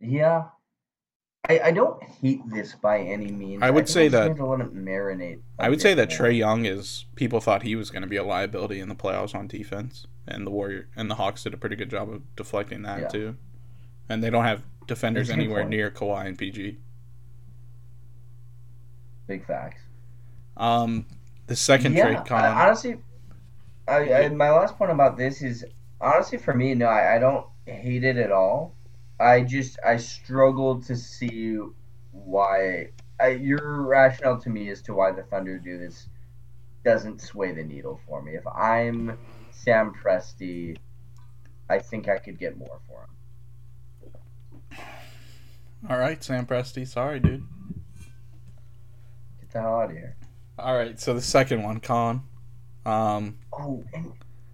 [0.00, 0.46] Yeah,
[1.48, 3.62] I, I don't hate this by any means.
[3.62, 5.40] I would I say that let it marinate.
[5.58, 7.04] I would say that Trae Young is.
[7.14, 10.46] People thought he was going to be a liability in the playoffs on defense, and
[10.46, 13.08] the Warrior and the Hawks did a pretty good job of deflecting that yeah.
[13.08, 13.36] too.
[14.08, 16.78] And they don't have defenders anywhere near Kawhi and PG.
[19.26, 19.82] Big facts.
[20.56, 21.06] Um,
[21.46, 22.44] the second yeah, trade, Colin.
[22.44, 22.98] I, honestly,
[23.86, 25.64] I, I, my last point about this is
[26.00, 28.75] honestly for me, no, I, I don't hate it at all
[29.18, 31.58] I just I struggle to see
[32.12, 32.90] why
[33.20, 36.08] I, your rationale to me as to why the Thunder do this
[36.84, 38.34] doesn't sway the needle for me.
[38.34, 39.18] If I'm
[39.50, 40.76] Sam Presti,
[41.68, 43.08] I think I could get more for
[44.70, 44.78] him.
[45.88, 46.86] All right, Sam Presti.
[46.86, 47.46] Sorry, dude.
[49.40, 50.16] Get the hell out of here.
[50.58, 52.22] All right, so the second one, Colin.
[52.84, 54.12] Um, Oh, and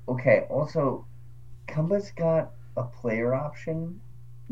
[0.09, 0.47] okay.
[0.49, 1.07] Also,
[1.69, 4.01] Kemba's got a player option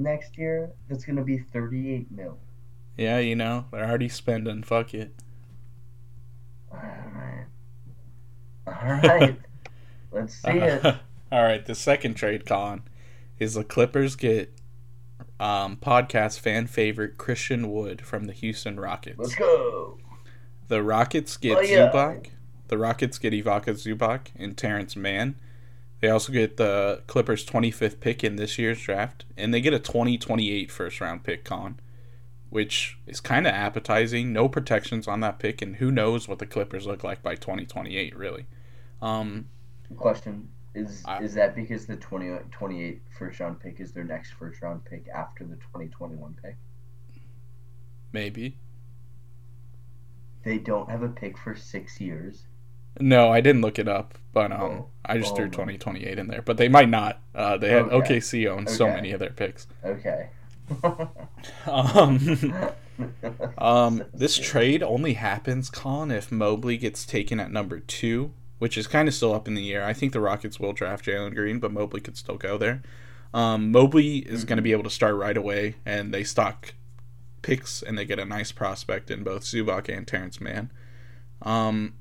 [0.01, 2.38] next year that's gonna be 38 mil.
[2.96, 4.62] yeah, you know they're already spending.
[4.62, 5.14] Fuck it.
[6.72, 7.46] All right.
[8.66, 9.38] All right.
[10.12, 10.84] Let's see it.
[11.32, 12.82] All right, the second trade, Colin,
[13.38, 14.53] is the Clippers get
[15.38, 19.16] um, podcast fan favorite Christian Wood from the Houston Rockets.
[19.18, 19.98] Let's go.
[20.66, 21.88] The Rockets get Oh, yeah.
[21.90, 22.30] Zubac.
[22.66, 25.36] The Rockets get Ivica Zubac and Terrence Mann.
[26.01, 29.78] They also get the Clippers' 25th pick in this year's draft, and they get a
[29.78, 31.78] 2028 first round pick, Con,
[32.48, 34.32] which is kind of appetizing.
[34.32, 38.16] No protections on that pick, and who knows what the Clippers look like by 2028,
[38.16, 38.46] really.
[39.03, 39.48] Um,
[39.96, 44.32] Question is I- is that because the 20, 28 first round pick is their next
[44.32, 46.57] first round pick after the 2021 pick?
[48.12, 48.59] maybe.
[50.42, 52.46] They don't have a pick for 6 years.
[52.99, 54.86] No, I didn't look it up, but um, Oh.
[55.05, 56.43] I just Oh, threw 2028 in there.
[56.43, 57.20] But they might not.
[57.34, 58.16] Uh, they had Okay.
[58.18, 59.66] OKC owns so many of their picks.
[59.84, 60.28] Okay.
[61.66, 62.55] Um,
[63.59, 68.86] um, this trade only happens, Colin, if Mobley gets taken at number two, which is
[68.86, 69.84] kind of still up in the air.
[69.84, 72.82] I think the Rockets will draft Jalen Green, but Mobley could still go there.
[73.32, 76.74] Um, Mobley is going to be able to start right away, and they stock
[77.43, 80.70] picks and they get a nice prospect in both Zubac and Terrence Mann.
[81.43, 81.95] Um,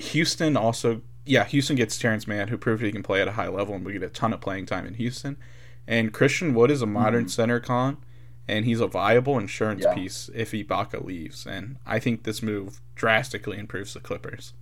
[0.00, 3.48] Houston also, yeah, Houston gets Terrence Mann, who proved he can play at a high
[3.48, 5.36] level, and we get a ton of playing time in Houston.
[5.86, 7.30] And Christian Wood is a modern Mhm.
[7.30, 7.98] center con,
[8.48, 9.94] and he's a viable insurance Yeah.
[9.94, 11.46] piece if Ibaka leaves.
[11.46, 14.54] And I think this move drastically improves the Clippers.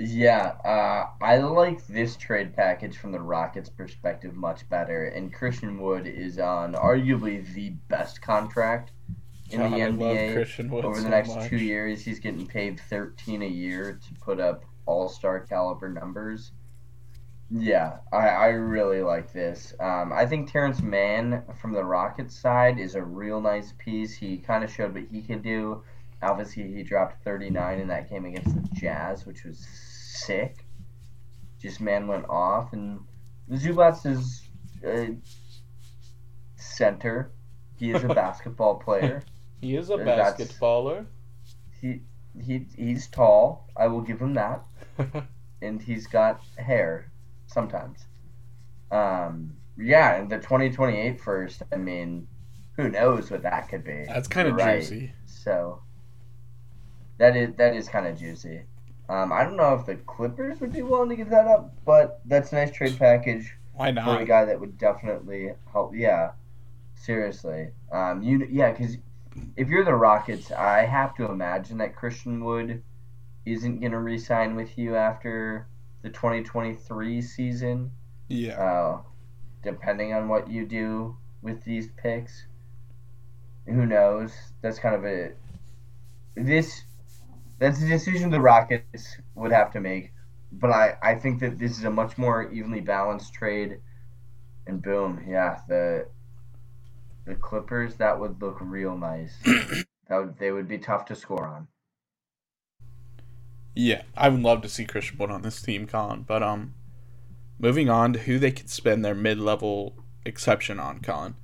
[0.00, 5.06] Yeah, uh, I like this trade package from the Rockets' perspective much better.
[5.06, 8.92] And Christian Wood is on arguably the best contract
[9.50, 10.84] in God, the I NBA.
[10.84, 11.48] Over the so next much.
[11.48, 16.52] two years, he's getting paid 13 a year to put up all-star caliber numbers.
[17.50, 19.72] Yeah, I, I really like this.
[19.80, 24.14] Um, I think Terrence Mann from the Rockets side is a real nice piece.
[24.14, 25.82] He kind of showed what he could do.
[26.20, 30.66] Obviously, he dropped 39 in that game against the Jazz, which was sick.
[31.60, 33.00] Just man went off, and
[33.52, 34.42] Zubac is
[34.84, 35.16] a
[36.56, 37.32] center.
[37.76, 39.22] He is a basketball player.
[39.60, 41.06] He is a That's- basketballer.
[41.80, 42.02] He
[42.40, 43.68] he he's tall.
[43.76, 44.64] I will give him that,
[45.62, 47.10] and he's got hair
[47.46, 48.06] sometimes.
[48.90, 51.62] Um, yeah, and the 2028 first.
[51.72, 52.26] I mean,
[52.76, 54.04] who knows what that could be?
[54.06, 54.80] That's kind of Right.
[54.80, 55.12] juicy.
[55.26, 55.80] So
[57.18, 58.62] that is that is kind of juicy.
[59.08, 62.20] Um, I don't know if the Clippers would be willing to give that up, but
[62.26, 64.04] that's a nice trade package Why not?
[64.04, 65.94] for a guy that would definitely help.
[65.94, 66.32] Yeah,
[66.94, 67.70] seriously.
[67.90, 68.98] Um, you yeah, because
[69.56, 72.82] if you're the Rockets, I have to imagine that Christian Wood
[73.44, 75.66] isn't gonna re-sign with you after
[76.02, 77.90] the 2023 season.
[78.28, 78.60] Yeah.
[78.60, 79.00] Uh,
[79.62, 82.46] depending on what you do with these picks,
[83.66, 84.32] who knows?
[84.62, 85.32] That's kind of a
[86.34, 86.82] this.
[87.58, 90.12] That's a decision the Rockets would have to make,
[90.52, 93.80] but I, I think that this is a much more evenly balanced trade,
[94.66, 96.06] and boom, yeah, the
[97.28, 99.36] the Clippers that would look real nice.
[99.44, 101.68] that would they would be tough to score on.
[103.74, 106.22] Yeah, I would love to see Christian Wood on this team, Colin.
[106.22, 106.74] But um,
[107.58, 111.36] moving on to who they could spend their mid-level exception on, Colin.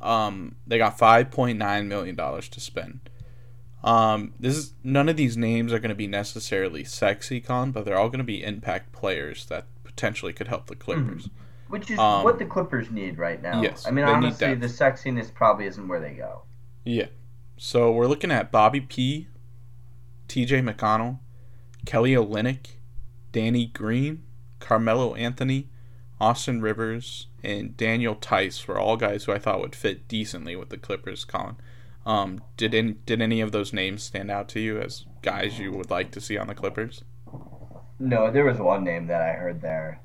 [0.00, 3.08] Um, they got five point nine million dollars to spend.
[3.84, 7.84] Um, this is none of these names are going to be necessarily sexy, Colin, but
[7.84, 11.28] they're all going to be impact players that potentially could help the Clippers.
[11.68, 13.60] Which is Um, what the Clippers need right now.
[13.62, 16.42] yes, I mean honestly, the sexiness probably isn't where they go.
[16.84, 17.06] Yeah.
[17.56, 19.28] So we're looking at Bobby P,
[20.28, 20.60] T.J.
[20.60, 21.18] McConnell,
[21.86, 22.76] Kelly Olynyk,
[23.32, 24.22] Danny Green,
[24.60, 25.68] Carmelo Anthony,
[26.20, 30.68] Austin Rivers, and Daniel Theis were all guys who I thought would fit decently with
[30.68, 31.24] the Clippers.
[31.24, 31.56] Colin,
[32.04, 35.72] um, did any, did any of those names stand out to you as guys you
[35.72, 37.02] would like to see on the Clippers?
[37.98, 40.00] No, there was one name that I heard there.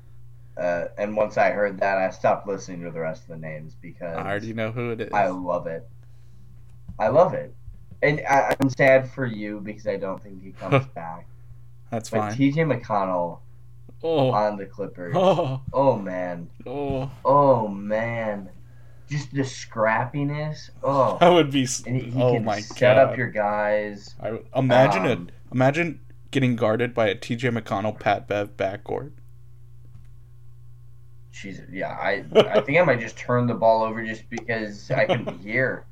[0.56, 3.74] Uh, and once I heard that, I stopped listening to the rest of the names
[3.80, 5.12] because I already know who it is.
[5.12, 5.88] I love it.
[6.98, 7.54] I love it.
[8.02, 11.26] And I, I'm sad for you because I don't think he comes back.
[11.90, 12.32] That's But fine.
[12.36, 13.38] TJ McConnell,
[14.02, 14.30] oh.
[14.30, 15.14] on the Clippers.
[15.16, 16.50] Oh, oh man.
[16.66, 17.10] Oh.
[17.24, 18.50] Oh man.
[19.08, 20.70] Just the scrappiness.
[20.82, 21.16] Oh.
[21.20, 21.66] That would be.
[21.86, 22.98] And he, he oh can my set god.
[22.98, 24.14] up your guys.
[24.20, 25.34] I imagine Um, it.
[25.52, 26.00] Imagine
[26.30, 29.12] getting guarded by a TJ McConnell, Pat Bev backcourt.
[31.32, 35.06] Jeez, yeah, I I think I might just turn the ball over just because I
[35.06, 35.86] can hear.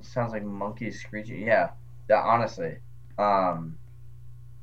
[0.00, 1.46] It sounds like monkeys screeching.
[1.46, 1.70] Yeah,
[2.08, 2.76] that honestly.
[3.18, 3.76] Um,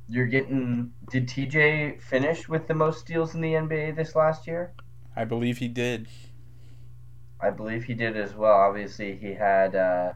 [0.08, 0.92] you're getting.
[1.10, 4.72] Did TJ finish with the most steals in the NBA this last year?
[5.14, 6.08] I believe he did.
[7.40, 8.52] I believe he did as well.
[8.52, 10.12] Obviously, he had uh,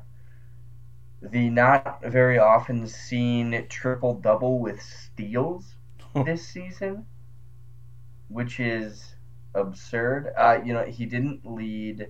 [1.20, 5.74] the not very often seen triple double with steals
[6.24, 7.06] this season,
[8.32, 9.14] which is
[9.54, 10.32] absurd.
[10.36, 12.08] Uh, you know, he didn't lead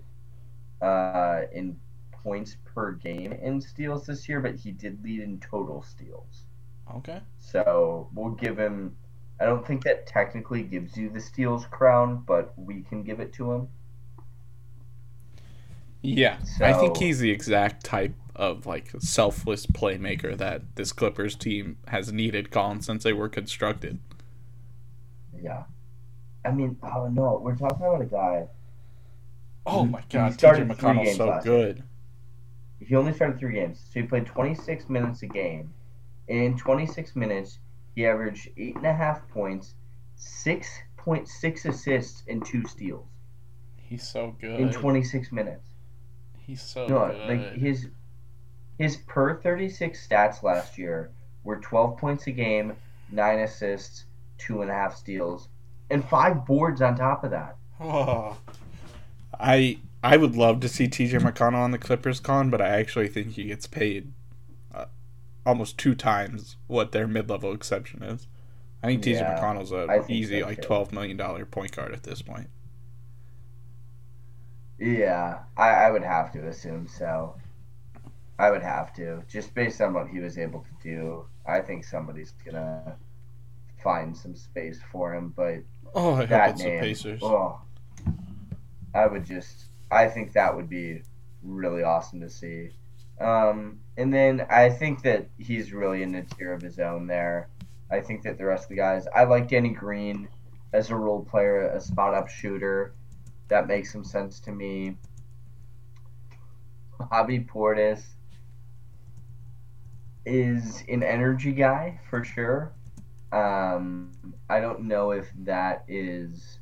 [0.80, 1.76] uh, in
[2.12, 6.44] points per game in steals this year, but he did lead in total steals.
[6.96, 7.20] Okay.
[7.38, 8.96] So we'll give him.
[9.40, 13.32] I don't think that technically gives you the steals crown, but we can give it
[13.34, 13.68] to him.
[16.02, 21.76] Yeah, I think he's the exact type of like selfless playmaker that this Clippers team
[21.88, 24.00] has needed, Colin, since they were constructed.
[25.40, 25.64] Yeah.
[26.44, 28.46] I mean, oh no, we're talking about a guy.
[29.66, 31.76] Oh my God, TJ McConnell's so last year.
[32.80, 35.72] He only started three games, so he played 26 minutes a game.
[36.28, 37.58] In 26 minutes,
[37.94, 39.74] he averaged eight and a half points,
[40.16, 43.06] 6.6 assists, and two steals
[43.76, 44.58] He's so good.
[44.58, 45.68] in 26 minutes.
[46.38, 47.28] He's so No, good.
[47.28, 47.88] like his
[48.78, 51.12] his per 36 stats last year
[51.44, 52.74] were 12 points a game,
[53.10, 54.06] nine assists,
[54.38, 55.48] two and a half steals,
[55.92, 57.58] and five boards on top of that.
[57.80, 58.38] Oh.
[59.40, 63.08] I I would love to see TJ McConnell on the Clippers con, but I actually
[63.08, 64.12] think he gets paid
[64.74, 64.86] uh,
[65.46, 68.28] almost two times what their mid-level exception is.
[68.82, 70.62] I think TJ Yeah, McConnell's a easy so, like too.
[70.62, 72.50] twelve million dollar point guard at this point.
[74.78, 77.36] Yeah, I, I would have to assume so.
[78.38, 81.26] I would have to, just based on what he was able to do.
[81.46, 82.98] I think somebody's gonna
[83.82, 85.64] find some space for him, but
[85.94, 87.20] Oh, I that name, the Pacers.
[87.22, 87.60] oh,
[88.94, 91.02] I would just, I think that would be
[91.42, 92.70] really awesome to see.
[93.20, 97.48] Um, and then I think that he's really in a tier of his own there.
[97.90, 100.28] I think that the rest of the guys, I like Danny Green
[100.72, 102.94] as a role player, a spot up shooter.
[103.48, 104.96] That makes some sense to me.
[106.98, 108.02] Javi Portis
[110.24, 112.72] is an energy guy for sure.
[113.32, 114.12] Um,
[114.48, 116.58] I don't know if that is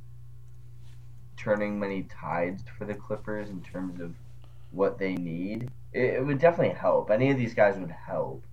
[1.36, 4.14] turning many tides for the Clippers in terms of
[4.70, 5.70] what they need.
[5.92, 7.10] It, it would definitely help.
[7.10, 8.44] Any of these guys would help,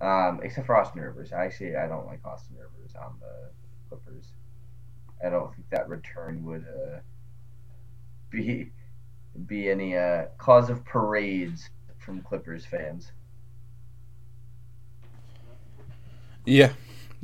[0.00, 1.32] um, except for Austin Rivers.
[1.32, 3.50] Actually, I don't like Austin Rivers on the
[3.88, 4.32] Clippers.
[5.24, 6.98] I don't think that return would uh,
[8.30, 8.72] be
[9.46, 13.12] be any uh, cause of parades from Clippers fans.
[16.44, 16.72] Yeah.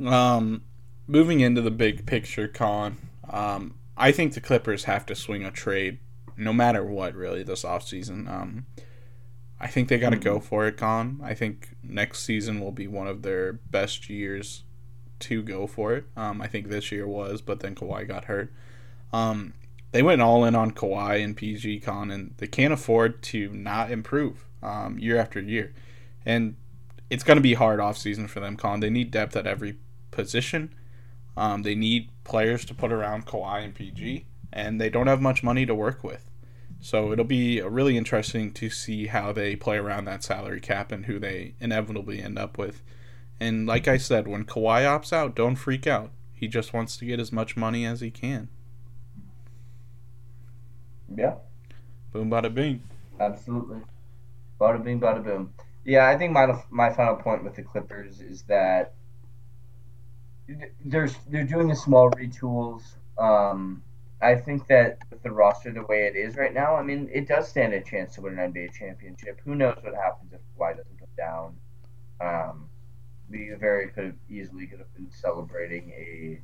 [0.05, 0.63] Um,
[1.07, 2.97] moving into the big picture, Con,
[3.29, 5.99] um, I think the Clippers have to swing a trade
[6.37, 8.29] no matter what, really, this offseason.
[8.29, 8.65] Um,
[9.59, 11.19] I think they got to go for it, Con.
[11.23, 14.63] I think next season will be one of their best years
[15.19, 16.05] to go for it.
[16.17, 18.51] Um, I think this year was, but then Kawhi got hurt.
[19.13, 19.53] Um,
[19.91, 23.91] they went all in on Kawhi and PG Con, and they can't afford to not
[23.91, 25.73] improve um, year after year.
[26.25, 26.55] And
[27.09, 28.79] it's going to be hard offseason for them, Con.
[28.79, 29.75] They need depth at every
[30.11, 30.73] position.
[31.37, 35.43] Um, they need players to put around Kawhi and PG, and they don't have much
[35.43, 36.29] money to work with.
[36.79, 41.05] So it'll be really interesting to see how they play around that salary cap and
[41.05, 42.81] who they inevitably end up with.
[43.39, 46.11] And like I said, when Kawhi opts out, don't freak out.
[46.33, 48.49] He just wants to get as much money as he can.
[51.15, 51.35] Yeah.
[52.11, 52.81] Boom, bada bing.
[53.19, 53.81] Absolutely.
[54.59, 55.53] Bada bing, bada boom.
[55.85, 58.93] Yeah, I think my my final point with the Clippers is that
[60.85, 62.81] there's they're doing the small retools.
[63.17, 63.83] Um,
[64.21, 67.27] I think that with the roster the way it is right now, I mean, it
[67.27, 69.41] does stand a chance to win an NBA championship.
[69.43, 71.55] Who knows what happens if Kawhi doesn't go down?
[72.21, 72.69] Um,
[73.29, 76.39] we very could have easily could have been celebrating a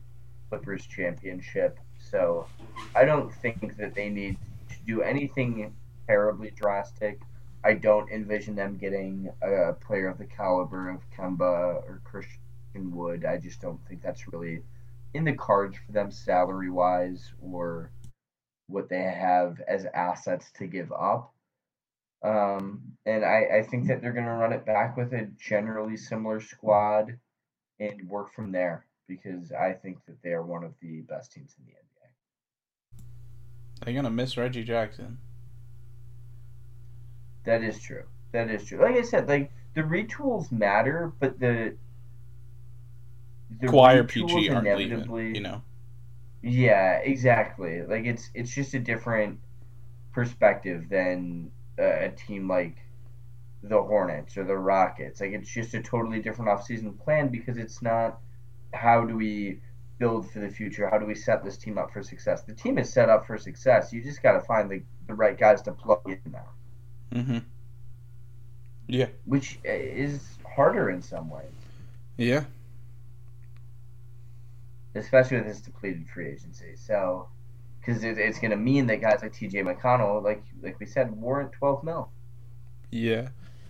[0.49, 1.79] Clippers championship.
[1.99, 2.47] So
[2.95, 4.37] I don't think that they need
[4.69, 5.75] to do anything
[6.07, 7.21] terribly drastic.
[7.63, 12.39] I don't envision them getting a player of the caliber of Kemba or Christian
[12.83, 13.25] Wood.
[13.25, 14.61] I just don't think that's really
[15.13, 17.91] in the cards for them salary wise or
[18.67, 21.33] what they have as assets to give up.
[22.23, 25.97] Um, and I, I think that they're going to run it back with a generally
[25.97, 27.17] similar squad.
[27.79, 31.55] and work from there because I think that they are one of the best teams
[31.59, 33.85] in the NBA.
[33.85, 35.19] They're gonna miss Reggie Jackson.
[37.45, 38.03] That is true.
[38.31, 38.81] That is true.
[38.81, 41.77] Like I said, like the retools matter, but the
[43.49, 45.61] the Kawhi PG aren't leaving, you know.
[46.41, 47.81] Yeah, exactly.
[47.83, 49.39] Like it's it's just a different
[50.11, 52.77] perspective than a, a team like
[53.63, 55.21] the Hornets or the Rockets.
[55.21, 58.19] Like it's just a totally different offseason plan because it's not
[58.73, 59.59] how do we
[59.99, 60.89] build for the future?
[60.89, 62.43] How do we set this team up for success?
[62.43, 63.91] The team is set up for success.
[63.91, 66.49] You just got to find the, the right guys to plug in now.
[67.13, 67.37] Mm-hmm.
[68.87, 69.07] Yeah.
[69.25, 70.21] Which is
[70.55, 71.45] harder in some ways.
[72.17, 72.45] Yeah.
[74.97, 76.75] Especially with this depleted free agency.
[76.75, 77.27] So,
[77.79, 79.63] because it, it's going to mean that guys like T.J.
[79.63, 82.09] McConnell, like like we said, warrant 12 mil.
[82.91, 83.29] Yeah.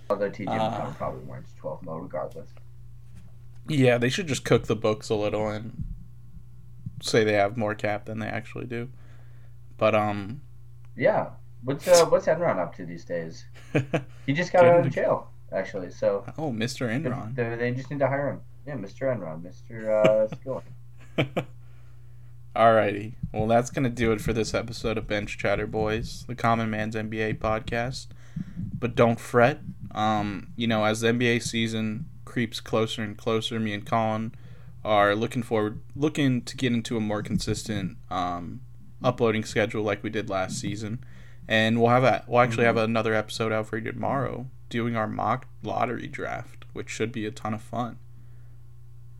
[0.09, 0.51] Although T.J.
[0.51, 2.49] Uh, McConnell probably warrants 12 mil regardless.
[3.67, 5.83] Yeah, they should just cook the books a little and
[7.01, 8.89] say they have more cap than they actually do.
[9.77, 10.41] But um.
[10.95, 11.29] Yeah.
[11.63, 13.45] What's uh, what's Enron up to these days?
[14.25, 15.91] he just got out of jail, actually.
[15.91, 16.23] So.
[16.37, 16.87] Oh, Mr.
[16.87, 17.35] Enron.
[17.35, 18.41] They, they just need to hire him.
[18.65, 19.15] Yeah, Mr.
[19.15, 20.05] Enron, Mr.
[20.05, 20.63] Uh, Skilling.
[22.55, 23.13] Alrighty.
[23.33, 26.69] Well, that's going to do it for this episode of Bench Chatter Boys, the Common
[26.69, 28.07] Man's NBA podcast.
[28.79, 29.61] But don't fret.
[29.93, 34.33] Um, you know, as the NBA season creeps closer and closer, me and Colin
[34.83, 38.61] are looking forward, looking to get into a more consistent um,
[39.03, 41.03] uploading schedule like we did last season.
[41.47, 42.85] And we'll have a, we'll actually have mm-hmm.
[42.85, 47.31] another episode out for you tomorrow, doing our mock lottery draft, which should be a
[47.31, 47.97] ton of fun.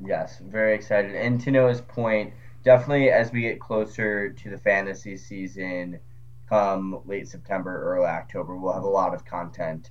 [0.04, 1.16] Yes, very excited.
[1.16, 2.34] And to Noah's point,
[2.64, 6.00] definitely as we get closer to the fantasy season,
[6.48, 9.89] come late September, early October, we'll have a lot of content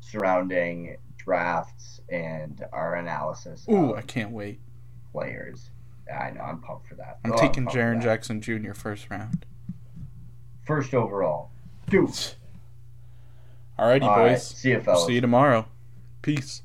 [0.00, 3.66] surrounding drafts and our analysis.
[3.70, 4.60] Ooh, I can't wait.
[5.12, 5.70] Players.
[6.12, 7.20] I know, I'm pumped for that.
[7.24, 8.74] I'm oh, taking I'm Jaren Jackson Jr.
[8.74, 9.46] first round.
[10.66, 11.50] First overall.
[11.88, 12.10] Dude.
[13.78, 14.30] Alrighty, All boys.
[14.30, 15.06] Right, see you, fellas.
[15.06, 15.66] See you tomorrow.
[16.22, 16.62] Peace.